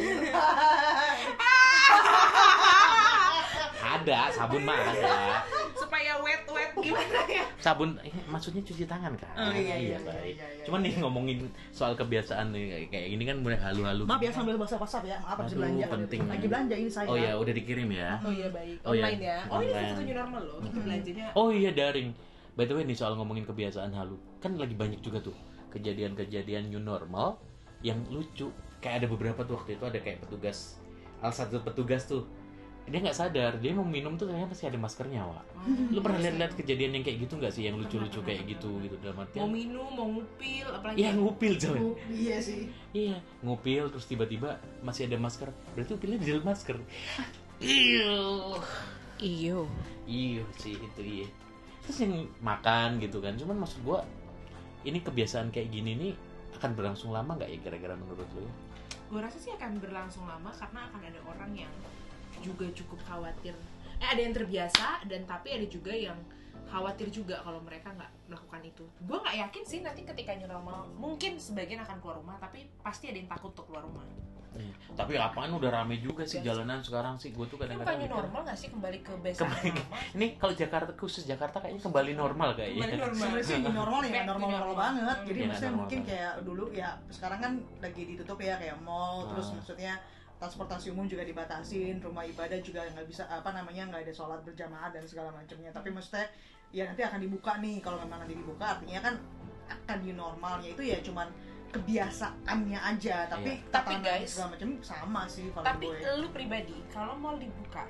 Ada 3.81 4.31
sabun 4.31 4.61
mah 4.61 4.77
ada. 4.77 5.41
supaya 5.73 6.13
wet 6.21 6.45
wet 6.47 6.71
gimana 6.77 7.19
ya 7.27 7.43
Sabun, 7.57 7.97
eh, 7.99 8.13
maksudnya 8.25 8.61
cuci 8.61 8.85
tangan 8.85 9.11
kan? 9.13 9.33
Oh, 9.35 9.51
iya, 9.51 9.75
iya, 9.75 9.97
baik. 9.99 10.37
iya, 10.37 10.45
iya, 10.47 10.63
Cuman 10.63 10.79
nih 10.79 10.93
ngomongin 10.95 11.39
soal 11.69 11.93
kebiasaan 11.93 12.53
nih 12.53 12.87
kayak- 12.87 13.09
gini 13.09 13.23
kan 13.25 13.37
mulai 13.37 13.57
halu-halu. 13.57 14.05
maaf 14.05 14.21
ya 14.21 14.31
sambil 14.31 14.55
bahasa 14.55 14.77
WhatsApp 14.77 15.05
ya 15.05 15.17
maaf 15.19 15.41
Aduh, 15.41 15.57
belanja 15.57 15.85
penting. 15.89 16.21
lagi 16.23 16.47
belanja 16.47 16.75
ini 16.77 16.87
saya 16.87 17.05
Oh 17.05 17.17
ya, 17.17 17.33
udah 17.35 17.51
dikirim 17.51 17.89
ya. 17.91 18.15
oh 18.17 18.31
iya 18.31 18.47
baik 18.47 18.77
Oh, 18.79 18.93
iya. 18.93 19.03
online 19.03 19.21
ya 19.21 19.37
oh 19.43 19.59
ini 19.59 19.71
satu 19.73 20.01
new 20.01 20.15
normal 20.15 20.41
loh 20.41 20.57
belanjanya 20.63 21.25
Oh 21.33 21.49
iya 21.49 21.71
daring. 21.71 22.09
By 22.55 22.67
the 22.67 22.75
way 22.75 22.84
nih 22.84 23.00
soal 23.00 23.15
ngomongin 23.15 23.48
kebiasaan 23.48 23.96
halu, 23.96 24.20
kan 24.43 24.60
lagi 24.60 24.75
banyak 24.75 25.00
juga 25.00 25.24
tuh 25.24 25.36
kejadian-kejadian 25.72 26.67
new 26.67 26.84
normal 26.84 27.39
yang 27.79 28.03
lucu. 28.12 28.51
Kayak 28.84 29.05
ada 29.05 29.08
beberapa 29.08 29.40
tuh 29.46 29.61
waktu 29.61 29.77
itu 29.79 29.83
ada 29.87 30.00
kayak 30.01 30.25
petugas, 30.25 30.81
salah 31.22 31.35
satu 31.37 31.61
petugas 31.61 32.09
tuh 32.09 32.25
dia 32.90 32.98
nggak 32.98 33.14
sadar 33.14 33.61
dia 33.61 33.77
mau 33.77 33.85
minum 33.85 34.18
tuh 34.18 34.25
ternyata 34.25 34.57
masih 34.57 34.68
ada 34.74 34.79
maskernya 34.81 35.22
wa. 35.22 35.40
Lu 35.94 36.01
pernah 36.01 36.18
lihat-lihat 36.18 36.57
kejadian 36.57 36.98
yang 36.98 37.03
kayak 37.05 37.24
gitu 37.24 37.33
nggak 37.37 37.53
sih 37.53 37.64
yang 37.70 37.77
lucu-lucu 37.77 38.20
kayak 38.25 38.42
gitu 38.50 38.81
gitu 38.81 38.98
dalam 39.00 39.22
mau 39.22 39.24
artian? 39.29 39.48
minum 39.48 39.85
mau 39.94 40.09
ngupil 40.09 40.68
apalagi 40.74 40.98
Iya 40.98 41.09
ngupil 41.14 41.53
coy. 41.61 41.79
Iya 42.09 42.37
sih 42.42 42.68
Iya 42.92 43.16
ngupil 43.46 43.83
terus 43.94 44.05
tiba-tiba 44.09 44.57
masih 44.81 45.05
ada 45.05 45.18
masker. 45.22 45.53
Berarti 45.77 45.92
upilnya 45.94 46.18
di 46.20 46.27
dalam 46.33 46.44
masker. 46.44 46.77
Iya. 47.61 48.18
iyo 49.22 49.70
Iya 50.09 50.42
sih 50.57 50.74
itu 50.81 51.01
iya. 51.05 51.27
Terus 51.85 51.98
yang 52.03 52.13
makan 52.41 53.01
gitu 53.01 53.22
kan. 53.22 53.37
Cuman 53.37 53.61
maksud 53.61 53.81
gua 53.85 54.05
ini 54.85 55.01
kebiasaan 55.01 55.53
kayak 55.53 55.70
gini 55.70 55.91
nih 55.98 56.13
akan 56.57 56.77
berlangsung 56.77 57.09
lama 57.13 57.37
nggak 57.37 57.50
ya 57.50 57.59
kira-kira 57.61 57.94
menurut 57.98 58.27
lu 58.37 58.46
ya? 58.46 58.53
gue 59.11 59.20
rasa 59.20 59.37
sih 59.44 59.51
akan 59.51 59.83
berlangsung 59.83 60.24
lama 60.24 60.55
karena 60.55 60.87
akan 60.87 61.01
ada 61.03 61.20
orang 61.27 61.51
yang 61.67 61.74
juga 62.39 62.63
cukup 62.72 62.96
khawatir 63.03 63.51
eh 64.00 64.07
ada 64.07 64.22
yang 64.24 64.31
terbiasa 64.31 65.03
dan 65.05 65.27
tapi 65.27 65.51
ada 65.51 65.67
juga 65.67 65.91
yang 65.91 66.15
khawatir 66.72 67.11
juga 67.11 67.44
kalau 67.44 67.59
mereka 67.59 67.91
nggak 67.91 68.11
melakukan 68.31 68.61
itu 68.63 68.85
gue 69.03 69.17
nggak 69.20 69.37
yakin 69.44 69.63
sih 69.67 69.79
nanti 69.83 70.07
ketika 70.07 70.31
new 70.39 70.48
normal 70.48 70.87
mungkin 70.96 71.35
sebagian 71.35 71.83
akan 71.83 72.00
keluar 72.00 72.24
rumah 72.24 72.39
tapi 72.39 72.72
pasti 72.79 73.11
ada 73.11 73.20
yang 73.20 73.27
takut 73.27 73.51
untuk 73.51 73.67
keluar 73.67 73.83
rumah 73.83 74.07
Iya. 74.51 74.74
Tapi 74.92 75.16
apaan 75.16 75.55
udah 75.55 75.72
rame 75.72 75.96
juga 75.98 76.27
sih 76.27 76.44
jalanan 76.44 76.83
sekarang 76.83 77.16
sih. 77.16 77.31
Gue 77.31 77.48
tuh 77.48 77.55
ini 77.55 77.72
kadang-kadang 77.72 78.03
mikir, 78.03 78.11
normal 78.11 78.40
nggak 78.44 78.57
sih 78.59 78.68
kembali 78.68 78.98
ke 79.00 79.14
base 79.24 79.40
Kembali 79.40 79.70
Ini 80.11 80.25
kalau 80.35 80.53
Jakarta 80.53 80.92
khusus 80.94 81.24
Jakarta 81.24 81.57
kayaknya 81.57 81.81
kembali 81.81 82.11
normal 82.14 82.50
kayaknya. 82.53 82.83
Kembali 82.83 83.00
normal. 83.00 83.16
sebenarnya 83.16 83.46
sih 83.48 83.57
normal 83.79 84.01
ya 84.03 84.22
normal 84.22 84.27
normal 84.27 84.51
normal. 84.51 84.75
banget 84.75 85.18
jadi 85.24 85.40
Iya, 85.40 85.48
maksudnya 85.48 85.70
normal 85.70 85.79
mungkin 85.79 86.00
kayak 86.03 86.33
dulu 86.44 86.66
ya 86.70 86.90
sekarang 87.07 87.40
kan 87.40 87.53
lagi 87.79 88.01
ditutup 88.05 88.37
ya 88.37 88.55
kayak 88.59 88.77
mall 88.83 89.16
terus 89.31 89.48
Ah. 89.48 89.53
maksudnya 89.55 89.94
transportasi 90.35 90.87
umum 90.90 91.05
juga 91.05 91.22
dibatasin 91.22 91.96
rumah 92.01 92.25
ibadah 92.25 92.57
juga 92.59 92.81
nggak 92.83 93.05
bisa 93.05 93.24
apa 93.29 93.53
namanya 93.53 93.87
nggak 93.87 94.09
ada 94.09 94.14
sholat 94.14 94.42
berjamaah 94.42 94.90
dan 94.90 95.05
segala 95.05 95.29
macamnya 95.29 95.70
tapi 95.70 95.94
maksudnya 95.94 96.25
ya 96.74 96.90
nanti 96.90 97.05
akan 97.05 97.22
dibuka 97.22 97.61
nih 97.61 97.77
kalau 97.77 98.01
memang 98.01 98.25
nanti 98.25 98.33
dibuka 98.33 98.66
artinya 98.74 99.00
kan 99.00 99.16
akan 99.70 99.98
new 100.01 100.18
normalnya 100.18 100.74
itu 100.74 100.81
ya 100.81 100.98
cuman 101.00 101.29
kebiasaannya 101.72 102.79
aja 102.79 103.16
tapi 103.25 103.51
Iya. 103.51 103.64
Tapi 103.64 103.72
tatanan 103.72 104.01
guys, 104.01 104.29
segala 104.29 104.50
macam 104.51 104.70
sama 104.81 105.22
sih 105.25 105.46
kalau 105.50 105.66
tapi 105.66 105.86
gue 105.88 106.12
lu 106.18 106.27
pribadi 106.29 106.77
kalau 106.88 107.16
mau 107.16 107.36
dibuka 107.36 107.84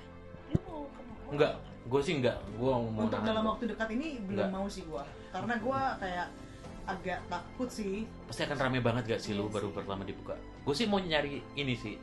lu 0.48 0.58
mau 0.62 0.82
ke 0.88 1.02
mau 1.02 1.30
Enggak, 1.32 1.54
gue 1.84 2.02
sih 2.02 2.14
enggak. 2.14 2.38
Gue 2.54 2.68
mau 2.70 3.02
untuk 3.02 3.18
nahan. 3.18 3.28
dalam 3.28 3.44
waktu 3.46 3.64
dekat 3.68 3.90
ini 3.92 4.08
belum 4.22 4.38
Nggak. 4.38 4.50
mau 4.52 4.66
sih 4.68 4.84
gue 4.84 5.04
karena 5.30 5.54
gue 5.58 5.80
kayak 5.98 6.28
agak 6.84 7.20
takut 7.26 7.70
sih 7.70 7.96
Pasti 8.26 8.42
akan 8.44 8.58
rame 8.60 8.80
banget 8.80 9.04
gak 9.08 9.22
sih 9.22 9.32
lu 9.32 9.46
Iya 9.46 9.54
baru 9.54 9.68
sih. 9.68 9.76
pertama 9.76 10.02
dibuka? 10.04 10.36
Gue 10.62 10.74
sih 10.74 10.86
mau 10.86 10.98
nyari 10.98 11.42
ini 11.54 11.74
sih. 11.74 11.96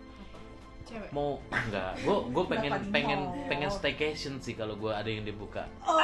cewek 0.85 1.11
Mau 1.11 1.39
enggak? 1.49 1.99
Gue 2.01 2.17
gue 2.27 2.45
pengen 2.49 2.73
pengen 2.89 3.21
pengen 3.47 3.69
staycation 3.69 4.39
sih 4.39 4.55
kalau 4.55 4.75
gue 4.75 4.89
ada 4.89 5.07
yang 5.07 5.23
dibuka. 5.23 5.67
oh 5.85 6.01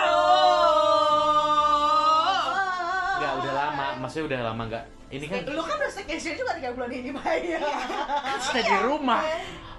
Enggak, 3.15 3.33
udah 3.39 3.53
lama. 3.55 3.87
Maksudnya 3.99 4.27
udah 4.27 4.41
lama 4.45 4.63
enggak. 4.67 4.85
Ini 5.14 5.27
kan 5.31 5.46
lu 5.46 5.62
kan 5.62 5.79
udah 5.79 5.90
staycation 5.94 6.35
juga 6.35 6.59
tiga 6.59 6.74
bulan 6.74 6.90
ini 6.90 7.14
Maya 7.14 7.59
kan 7.62 8.38
stay 8.42 8.66
di 8.66 8.77
rumah. 8.83 9.22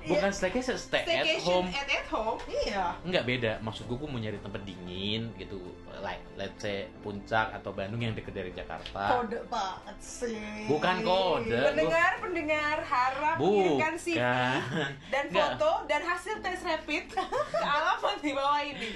Bukan 0.06 0.32
staycation, 0.32 0.78
stay 0.78 1.02
at 1.02 1.28
staycation 1.28 1.44
home. 1.44 1.68
at 1.74 1.90
at 2.06 2.14
home 2.14 2.38
iya 2.46 2.94
Enggak 3.02 3.26
beda. 3.26 3.52
Maksud 3.60 3.90
gue 3.90 3.98
gue 3.98 4.06
mau 4.06 4.22
nyari 4.22 4.38
tempat 4.38 4.62
dingin 4.62 5.34
gitu. 5.36 5.58
Like 5.98 6.22
let's 6.36 6.62
say 6.62 6.86
Puncak 7.02 7.50
atau 7.52 7.74
Bandung 7.74 7.98
yang 7.98 8.14
deket 8.14 8.36
dari 8.36 8.52
Jakarta. 8.52 9.18
kode 9.18 9.42
banget 9.50 9.98
sih 9.98 10.70
Bukan 10.70 11.02
kode. 11.02 11.50
pendengar 11.50 12.12
pendengar 12.22 12.78
harap 12.80 13.36
mengirimkan 13.42 13.94
CV 13.96 14.22
Bukan. 14.22 14.62
dan 15.14 15.24
Nggak. 15.28 15.58
foto 15.58 15.72
dan 15.88 16.02
hasil 16.04 16.36
tes 16.40 16.62
rapid 16.62 17.04
ke 17.10 17.24
alamat 17.74 18.18
di 18.22 18.32
bawah 18.32 18.62
ini 18.62 18.90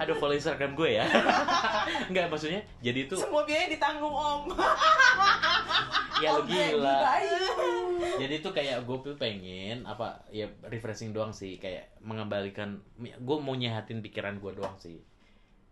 Aduh 0.00 0.16
follow 0.16 0.32
Instagram 0.32 0.72
gue 0.72 0.96
ya. 0.96 1.04
Enggak 2.08 2.32
maksudnya 2.32 2.64
jadi 2.80 3.04
itu 3.04 3.14
semua 3.20 3.44
biaya 3.44 3.68
ditanggung 3.68 4.14
om 4.14 4.48
ya 6.18 6.34
lo 6.34 6.42
gila. 6.42 6.98
Jadi 8.18 8.34
itu 8.36 8.50
kayak 8.50 8.82
gue 8.82 8.96
pengen 9.14 9.84
apa 9.84 10.22
ya 10.30 10.50
refreshing 10.64 11.10
doang 11.10 11.30
sih 11.30 11.58
kayak 11.58 11.97
mengembalikan 12.02 12.82
gue 12.98 13.36
mau 13.40 13.54
nyehatin 13.54 14.02
pikiran 14.02 14.38
gue 14.38 14.52
doang 14.54 14.76
sih. 14.78 15.02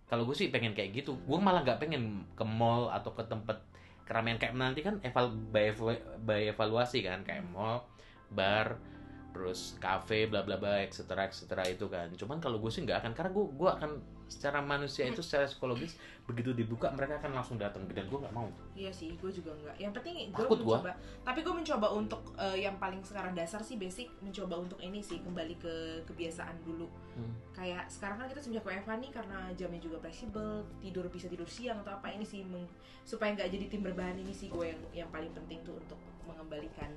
Kalau 0.07 0.23
gue 0.23 0.37
sih 0.39 0.51
pengen 0.55 0.75
kayak 0.75 0.95
gitu. 0.95 1.19
Gue 1.27 1.39
malah 1.43 1.67
nggak 1.67 1.83
pengen 1.83 2.27
ke 2.39 2.45
mall 2.47 2.91
atau 2.91 3.11
ke 3.15 3.27
tempat 3.27 3.59
keramaian 4.07 4.39
kayak 4.39 4.55
nanti 4.55 4.87
kan 4.87 5.03
eval 5.03 5.35
by, 5.51 5.75
by 6.23 6.55
evaluasi 6.55 7.03
kan 7.03 7.27
kayak 7.27 7.43
mall, 7.51 7.91
bar, 8.31 8.79
terus 9.37 9.77
kafe 9.77 10.25
bla 10.33 10.41
bla 10.41 10.57
bla 10.57 10.81
etc 10.81 11.05
etc 11.29 11.61
itu 11.69 11.85
kan 11.93 12.09
cuman 12.17 12.41
kalau 12.41 12.57
gue 12.57 12.73
sih 12.73 12.89
nggak 12.89 13.05
akan 13.05 13.13
karena 13.13 13.31
gue 13.37 13.45
gue 13.53 13.69
akan 13.69 13.91
secara 14.27 14.59
manusia 14.59 15.07
itu 15.07 15.23
secara 15.23 15.47
psikologis 15.47 15.95
begitu 16.27 16.51
dibuka 16.51 16.91
mereka 16.91 17.21
akan 17.21 17.37
langsung 17.39 17.61
datang 17.61 17.85
dan 17.93 18.09
gue 18.09 18.19
nggak 18.19 18.35
mau 18.35 18.49
Iya 18.77 18.93
sih, 18.93 19.17
gue 19.17 19.33
juga 19.33 19.57
enggak. 19.57 19.77
Yang 19.81 19.93
penting 19.97 20.15
gue 20.29 20.45
Takut 20.45 20.61
gua. 20.61 20.85
mencoba. 20.85 20.93
Tapi 21.25 21.41
gue 21.41 21.55
mencoba 21.57 21.87
untuk 21.97 22.21
eh, 22.37 22.61
yang 22.61 22.77
paling 22.77 23.01
sekarang 23.01 23.33
dasar 23.33 23.65
sih 23.65 23.81
basic 23.81 24.13
mencoba 24.21 24.61
untuk 24.61 24.77
ini 24.85 25.01
sih 25.01 25.25
kembali 25.25 25.57
ke 25.57 26.05
kebiasaan 26.05 26.61
dulu. 26.61 26.85
Hmm. 27.17 27.33
Kayak 27.57 27.89
sekarang 27.89 28.21
kan 28.21 28.29
kita 28.29 28.45
semenjak 28.45 28.69
WFH 28.69 28.91
nih 29.01 29.11
karena 29.17 29.39
jamnya 29.57 29.81
juga 29.81 29.97
fleksibel, 30.05 30.61
tidur 30.85 31.09
bisa 31.09 31.25
tidur 31.33 31.49
siang 31.49 31.81
atau 31.81 31.97
apa 31.97 32.13
ini 32.13 32.29
sih 32.29 32.45
supaya 33.09 33.33
nggak 33.33 33.49
jadi 33.49 33.65
tim 33.73 33.81
berbahan 33.81 34.21
ini 34.21 34.35
sih 34.37 34.53
gue 34.53 34.67
yang 34.69 34.81
yang 34.93 35.09
paling 35.09 35.33
penting 35.33 35.65
tuh 35.65 35.81
untuk 35.81 35.97
mengembalikan 36.29 36.93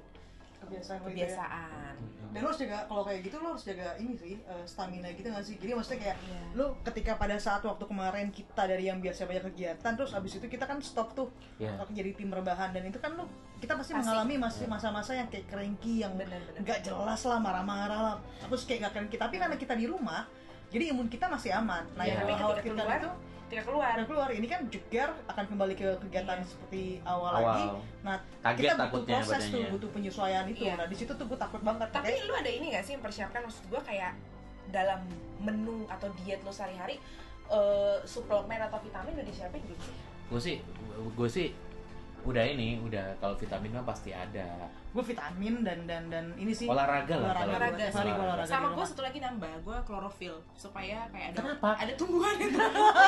kebiasaan 0.59 0.97
gitu 0.99 1.07
ya. 1.07 1.13
kebiasaan. 1.25 1.93
dan 2.29 2.39
lo 2.39 2.47
harus 2.47 2.59
jaga 2.59 2.77
kalau 2.85 3.01
kayak 3.01 3.19
gitu 3.21 3.35
lo 3.35 3.47
harus 3.49 3.63
jaga 3.63 3.87
ini 3.95 4.13
sih 4.13 4.37
eh, 4.37 4.63
stamina 4.63 5.09
gitu 5.09 5.27
gak 5.27 5.41
sih 5.41 5.55
jadi 5.55 5.71
maksudnya 5.73 5.99
kayak 6.03 6.17
Iya. 6.19 6.41
lo 6.53 6.65
ketika 6.83 7.11
pada 7.15 7.35
saat 7.35 7.61
waktu 7.61 7.83
kemarin 7.83 8.29
kita 8.29 8.63
dari 8.63 8.85
yang 8.85 8.99
biasa 8.99 9.25
banyak 9.25 9.49
kegiatan 9.49 9.91
terus 9.91 10.11
abis 10.11 10.37
itu 10.37 10.45
kita 10.45 10.63
kan 10.63 10.77
stop 10.79 11.11
tuh 11.11 11.27
ya 11.57 11.73
waktu 11.73 11.93
jadi 11.95 12.11
tim 12.13 12.29
rebahan 12.29 12.69
dan 12.69 12.83
itu 12.83 12.97
kan 12.97 13.13
lo 13.13 13.25
kita 13.57 13.73
pasti, 13.73 13.91
Pasti. 13.91 14.05
mengalami 14.05 14.35
masih 14.37 14.65
masa-masa 14.67 15.11
yang 15.13 15.27
kayak 15.27 15.45
cranky 15.45 15.99
yang 15.99 16.13
Benar-benar. 16.13 16.61
nggak 16.61 16.79
jelas 16.81 17.21
lah 17.25 17.39
marah-marah 17.39 17.99
lah 17.99 18.15
terus 18.41 18.63
kayak 18.63 18.79
gak 18.85 18.93
cranky 18.95 19.17
tapi 19.17 19.35
karena 19.35 19.55
kita 19.55 19.73
di 19.73 19.83
rumah 19.83 20.23
jadi 20.69 20.93
imun 20.93 21.09
kita 21.09 21.25
masih 21.25 21.49
aman 21.51 21.81
nah 21.93 22.03
Iya. 22.03 22.13
yang 22.13 22.19
Tapi 22.21 22.31
ketika 22.31 22.61
kita 22.61 22.73
keluar, 22.77 22.99
itu 22.99 23.09
Tidak 23.49 23.65
keluar. 23.65 23.91
ada 23.91 24.05
keluar 24.05 24.29
ini 24.29 24.45
kan 24.45 24.61
jegar 24.67 25.09
akan 25.25 25.45
kembali 25.47 25.73
ke 25.73 25.89
kegiatan 25.99 26.37
Iya. 26.37 26.45
seperti 26.45 26.83
awal, 27.01 27.31
lagi 27.35 27.65
awal 27.65 27.81
nah 27.99 28.15
kaget 28.45 28.61
kita 28.69 28.85
butuh 28.85 29.03
proses 29.11 29.25
tuh 29.27 29.37
badannya 29.51 29.69
butuh 29.71 29.89
penyesuaian 29.89 30.45
itu 30.47 30.61
Iya. 30.63 30.73
nah 30.75 30.85
di 30.85 30.95
situ 30.95 31.11
tuh 31.11 31.25
gue 31.25 31.35
takut 31.35 31.59
banget 31.59 31.89
Tapi 31.89 32.05
Kayak- 32.07 32.25
lu 32.25 32.33
ada 32.35 32.51
ini 32.51 32.65
gak 32.69 32.83
sih 32.83 32.93
yang 32.93 33.01
persiapkan 33.01 33.41
maksud 33.41 33.63
gue 33.65 33.81
kayak 33.81 34.13
dalam 34.69 35.01
menu 35.39 35.83
atau 35.87 36.07
diet 36.15 36.39
lo 36.39 36.49
sehari-hari 36.49 37.01
eh, 37.49 37.97
suplemen 38.05 38.61
atau 38.61 38.77
vitamin 38.77 39.11
udah 39.11 39.25
disiapin 39.25 39.57
belum 39.59 39.79
sih? 39.79 39.95
gue 40.29 40.39
sih 40.39 40.57
gue 41.09 41.27
sih 41.27 41.47
udah 42.27 42.43
ini 42.43 42.79
udah 42.83 43.15
kalau 43.23 43.35
vitamin 43.39 43.71
mah 43.71 43.85
pasti 43.87 44.11
ada 44.11 44.67
gue 44.89 45.03
vitamin 45.05 45.61
dan 45.61 45.85
dan 45.85 46.09
dan 46.09 46.25
ini 46.33 46.49
sih 46.49 46.65
olahraga 46.65 47.13
lah 47.13 47.29
olahraga, 47.29 47.45
kalau 47.45 47.53
olahraga. 47.61 47.85
gua 47.93 48.25
olahraga. 48.25 48.49
Sama 48.49 48.67
gue 48.73 48.85
satu 48.89 49.01
lagi 49.05 49.19
nambah, 49.21 49.53
gue 49.61 49.77
klorofil 49.85 50.33
supaya 50.57 51.05
kayak 51.13 51.37
ada 51.37 51.37
Kenapa? 51.45 51.69
ada 51.77 51.93
tumbuhan 51.93 52.33
itu. 52.41 52.57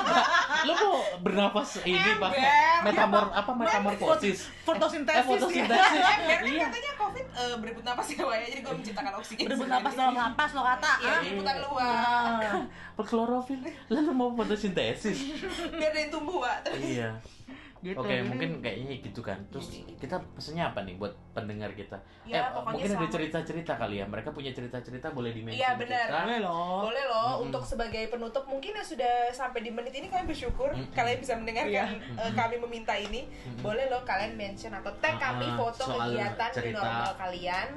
lo 0.70 0.74
mau 0.78 0.98
bernafas 1.26 1.82
ini 1.82 1.98
Ember. 1.98 2.30
pakai 2.30 2.46
metamor 2.86 3.26
apa 3.34 3.52
metamorfosis 3.58 4.40
fotosintesis 4.62 5.26
eh, 5.26 5.26
fotosintesis 5.26 6.02
Biar 6.06 6.38
kan 6.38 6.46
iya 6.46 6.66
katanya 6.70 6.92
covid 7.02 7.26
eh, 7.34 7.56
berebut 7.58 7.84
napas 7.84 8.08
ya 8.14 8.24
Wak, 8.30 8.36
ya 8.38 8.46
jadi 8.54 8.62
gue 8.62 8.74
menciptakan 8.78 9.14
oksigen. 9.18 9.46
berebut 9.50 9.68
napas 9.74 9.94
dalam 9.98 10.14
napas 10.14 10.50
lo 10.54 10.62
kata 10.62 10.92
Iya, 11.02 11.10
ah. 11.10 11.22
liputan 11.26 11.58
luar. 11.66 11.90
Ah, 12.94 13.02
klorofil 13.10 13.60
lalu 13.90 14.12
mau 14.14 14.30
fotosintesis 14.38 15.18
Biar 15.74 15.90
ada 15.90 15.98
yang 15.98 16.12
tumbuh, 16.14 16.46
iya 16.78 17.10
gitu 17.82 17.98
Oke, 17.98 18.14
Jadi- 18.14 18.30
mungkin 18.30 18.50
kayaknya 18.62 18.96
gitu 19.02 19.22
kan. 19.22 19.42
Terus 19.50 19.68
Iya, 19.68 19.82
gitu. 19.84 20.00
kita 20.00 20.16
pesennya 20.32 20.70
apa 20.70 20.80
nih 20.82 20.96
buat 20.96 21.10
pendengar 21.34 21.74
kita? 21.74 21.98
Ya, 22.24 22.38
eh, 22.38 22.54
pokoknya 22.54 22.78
mungkin 22.78 22.90
ada 22.94 23.08
cerita-cerita 23.10 23.74
kali 23.76 23.96
ya. 23.98 24.06
Mereka 24.06 24.30
punya 24.30 24.52
cerita-cerita 24.52 25.10
boleh 25.10 25.32
di 25.32 25.42
Iya, 25.52 25.74
benar. 25.76 26.06
boleh 26.22 26.40
loh 26.40 26.86
Boleh 26.86 27.06
loh 27.08 27.30
Mm-mm. 27.34 27.46
untuk 27.50 27.64
sebagai 27.64 28.06
penutup 28.08 28.46
mungkin 28.46 28.72
yang 28.72 28.86
sudah 28.86 29.14
sampai 29.32 29.62
di 29.62 29.74
menit 29.74 29.92
ini 29.92 30.08
kalian 30.08 30.26
bersyukur 30.26 30.70
Mm-mm. 30.70 30.94
kalian 30.94 31.18
bisa 31.18 31.34
mendengarkan 31.34 31.98
Iya. 31.98 32.22
eh, 32.22 32.32
kami 32.32 32.56
meminta 32.62 32.94
ini. 32.94 33.26
Mm-mm. 33.26 33.60
Boleh 33.60 33.90
loh 33.90 34.02
kalian 34.04 34.34
mention 34.36 34.72
atau 34.72 34.94
tag 34.96 35.18
kami 35.18 35.50
foto 35.52 35.90
soal 35.90 36.06
kegiatan 36.08 36.50
di 36.56 36.70
normal 36.72 37.14
kalian. 37.16 37.70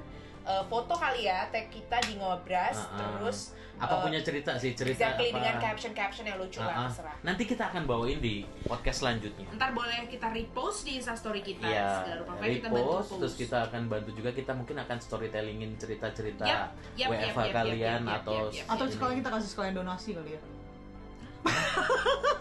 Eh, 0.45 0.65
foto 0.67 0.93
kali 0.93 1.25
ya, 1.25 1.49
tag 1.49 1.73
kita 1.73 1.97
di 2.05 2.21
ngobras 2.21 2.77
Ah, 2.77 2.93
ah. 2.93 2.99
terus 3.17 3.57
Apa 3.75 3.97
eh, 3.97 4.01
punya 4.05 4.21
cerita 4.21 4.53
sih? 4.55 4.71
Cerita 4.71 5.01
exactly 5.09 5.27
apa? 5.27 5.37
dengan 5.41 5.55
caption-caption 5.59 6.25
yang 6.29 6.37
lucu 6.37 6.61
Ah, 6.61 6.65
lah 6.65 6.75
ah. 6.77 6.83
terserah. 6.87 7.17
Nanti 7.23 7.43
kita 7.43 7.65
akan 7.67 7.83
bawain 7.85 8.21
di 8.21 8.35
podcast 8.63 9.01
selanjutnya. 9.01 9.49
Ntar 9.51 9.73
boleh 9.73 10.05
kita 10.07 10.29
repost 10.31 10.85
di 10.85 10.93
instastory 10.95 11.41
kita. 11.41 11.65
Iya, 11.65 11.89
Segala 11.99 12.17
rupa 12.21 12.33
kita 12.39 12.69
bantu 12.69 12.77
repost 12.79 13.09
post. 13.09 13.19
terus 13.19 13.35
kita 13.41 13.57
akan 13.65 13.83
bantu 13.89 14.11
juga 14.13 14.31
kita 14.31 14.53
mungkin 14.53 14.77
akan 14.79 14.97
storytellingin 14.99 15.71
cerita-cerita 15.75 16.45
Yap, 16.45 16.69
yap, 16.95 17.09
WFH 17.09 17.17
yap, 17.17 17.35
yap, 17.41 17.55
kalian 17.55 17.81
yap, 17.99 18.05
yap, 18.05 18.19
atau 18.21 18.37
yap, 18.37 18.53
yap. 18.55 18.67
atau 18.69 18.85
ini. 18.85 18.93
sekalian 18.93 19.17
kita 19.19 19.31
kasih 19.33 19.49
sekalian 19.49 19.75
donasi 19.75 20.09
kali 20.13 20.31
ya 20.31 20.41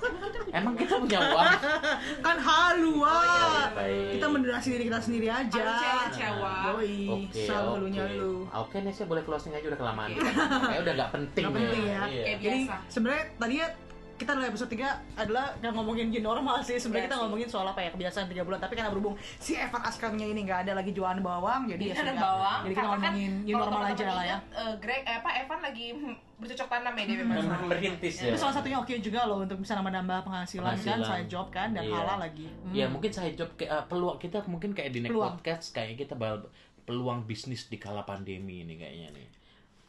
Emang 0.50 0.74
kita 0.74 0.96
punya 0.96 1.20
uang? 1.26 1.52
kan 2.26 2.38
halu 2.38 2.94
Oh, 2.96 3.22
iya, 3.22 3.44
wah 3.44 3.68
iya. 3.84 4.12
Kita 4.14 4.26
mendonasi 4.28 4.68
diri 4.72 4.84
kita 4.86 5.00
sendiri 5.00 5.28
aja 5.28 5.60
ya. 5.60 6.34
Yoi, 6.70 6.98
Oke, 7.10 7.42
selalu 7.44 7.64
oke. 7.64 7.76
halunya 7.76 8.04
lu 8.14 8.34
Oke, 8.48 8.78
nih 8.80 8.94
saya 8.94 9.08
boleh 9.08 9.24
closing 9.24 9.52
aja 9.52 9.66
udah 9.66 9.80
kelamaan. 9.80 10.10
Oke. 10.10 10.22
Kayak 10.64 10.82
udah 10.82 10.94
nggak 10.94 11.12
penting, 11.12 11.44
Nggak 11.44 11.56
penting 11.56 11.82
ya. 11.84 12.02
Iya. 12.04 12.24
Kayak 12.24 12.40
jadi 12.40 12.60
biasa. 12.62 12.76
sebenarnya 12.88 13.24
tadinya 13.36 13.68
kita 14.14 14.30
dalam 14.32 14.46
episode 14.46 14.70
3 14.70 14.86
adalah 15.16 15.52
yang 15.58 15.74
ngomongin 15.74 16.08
new 16.08 16.22
normal 16.22 16.60
sih 16.60 16.76
sebenarnya 16.76 16.96
Iya 16.96 17.08
kita 17.08 17.16
sih. 17.16 17.24
ngomongin 17.24 17.48
soal 17.48 17.66
apa 17.66 17.80
ya 17.80 17.90
kebiasaan 17.90 18.26
3 18.26 18.42
bulan 18.42 18.60
tapi 18.60 18.74
karena 18.74 18.90
berhubung 18.90 19.14
si 19.38 19.54
Evan 19.56 19.82
Askarnya 19.82 20.24
ini 20.24 20.42
nggak 20.42 20.60
ada 20.64 20.74
lagi 20.74 20.92
jualan 20.92 21.18
bawang 21.20 21.66
jadi 21.68 21.84
ya 21.84 21.96
sudah. 21.98 22.16
bawang. 22.16 22.60
jadi 22.62 22.72
kita 22.72 22.82
kan 22.82 22.90
ngomongin 22.94 23.32
new 23.42 23.54
kalau 23.54 23.66
normal 23.68 23.84
aja 23.86 24.04
lah 24.08 24.24
ya 24.24 24.30
ingat, 24.30 24.44
eh, 24.56 24.74
Greg, 24.78 25.02
eh, 25.02 25.16
apa 25.18 25.30
Evan 25.36 25.60
lagi 25.60 25.86
hmm, 25.92 26.14
bercocok 26.36 26.68
tanam 26.68 26.94
ya 26.94 27.04
dia 27.04 27.18
memang. 27.20 27.38
Memang 27.40 27.64
merintis 27.68 28.16
ya. 28.18 28.28
itu 28.28 28.38
salah 28.38 28.54
satunya 28.54 28.78
oke 28.78 28.94
juga 29.00 29.20
loh 29.24 29.38
untuk 29.40 29.58
bisa 29.58 29.74
nambah-nambah 29.74 30.20
penghasilan, 30.24 30.66
kan 30.66 30.78
Penghasilan. 30.78 31.06
side 31.06 31.28
job 31.28 31.48
kan 31.50 31.70
dan 31.72 31.84
Iya. 31.84 31.96
halal 31.96 32.18
lagi 32.20 32.46
Hmm. 32.46 32.74
Ya 32.74 32.86
mungkin 32.86 33.10
saya 33.10 33.32
job 33.32 33.50
kayak 33.54 33.72
eh, 33.72 33.86
peluang 33.86 34.18
kita 34.18 34.38
mungkin 34.46 34.72
kayak 34.72 34.90
di 34.90 35.00
next 35.00 35.12
Peluang. 35.12 35.34
podcast 35.34 35.66
kayak 35.72 35.96
kita 35.98 36.14
bakal 36.14 36.48
peluang 36.84 37.24
bisnis 37.24 37.66
di 37.66 37.78
kala 37.78 38.04
pandemi 38.04 38.62
ini 38.62 38.76
kayaknya 38.76 39.10
nih. 39.12 39.28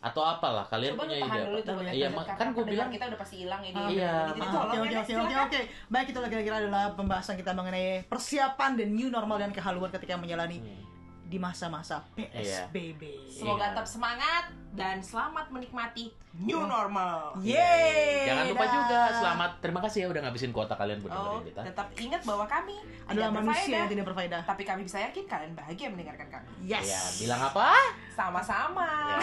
Atau 0.04 0.20
apalah 0.20 0.68
kalian 0.68 0.92
Coba 0.92 1.02
punya 1.02 1.16
ide 1.16 1.38
dulu 1.40 1.56
apa? 1.56 1.72
Iya, 1.80 1.92
Iya, 1.96 2.08
mak- 2.12 2.28
kan 2.30 2.46
gua 2.52 2.64
bilang- 2.64 2.92
kita 2.92 3.04
udah 3.08 3.18
pasti 3.18 3.36
hilang 3.40 3.62
ini. 3.64 3.72
Ah, 3.74 3.88
Iya, 3.88 4.12
Oke 4.28 4.38
ya, 4.38 4.50
oke 4.52 4.96
oke 5.00 5.14
oke 5.16 5.36
oke. 5.40 5.60
Baik 5.88 6.06
itu 6.06 6.18
kira-kira 6.22 6.56
adalah 6.60 6.84
pembahasan 6.92 7.34
kita 7.34 7.50
mengenai 7.50 8.04
persiapan 8.04 8.70
dan 8.76 8.88
new 8.90 9.08
normal 9.08 9.36
dan 9.38 9.48
kehaluan 9.48 9.88
ketika 9.90 10.14
menjalani 10.14 10.60
Hmm. 10.60 10.93
Di 11.24 11.36
masa-masa 11.36 12.04
PSBB. 12.14 13.00
Semoga 13.26 13.64
Iya. 13.64 13.70
tetap 13.72 13.86
semangat 13.86 14.44
dan 14.72 14.98
selamat 14.98 15.48
menikmati 15.48 16.12
new 16.36 16.60
normal. 16.60 17.32
Yeay. 17.40 18.26
Jangan 18.26 18.44
lupa 18.46 18.60
dah. 18.60 18.72
juga 18.72 19.00
selamat 19.14 19.50
terima 19.58 19.80
kasih 19.80 19.98
ya 20.00 20.08
udah 20.08 20.20
ngabisin 20.22 20.50
kuota 20.50 20.74
kalian 20.74 20.98
buat 20.98 21.10
Oh, 21.10 21.18
dengerin 21.38 21.46
kita. 21.48 21.60
tetap 21.64 21.86
ingat 21.96 22.22
bahwa 22.22 22.44
kami 22.44 22.76
adalah 23.04 23.28
tidak 23.28 23.38
manusia 23.40 23.54
berfaedah, 23.54 23.78
yang 23.78 23.90
tidak 23.90 24.06
berfaedah. 24.06 24.40
tapi 24.44 24.62
kami 24.62 24.80
bisa 24.82 24.98
yakin 25.00 25.24
kalian 25.24 25.52
bahagia 25.54 25.86
mendengarkan 25.88 26.28
kami. 26.28 26.48
Yes. 26.62 26.84
Ya, 26.84 27.00
bilang 27.18 27.40
apa? 27.42 27.68
Sama-sama. 28.12 28.88
Ya, 29.10 29.18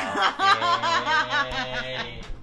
oke. 1.45 2.40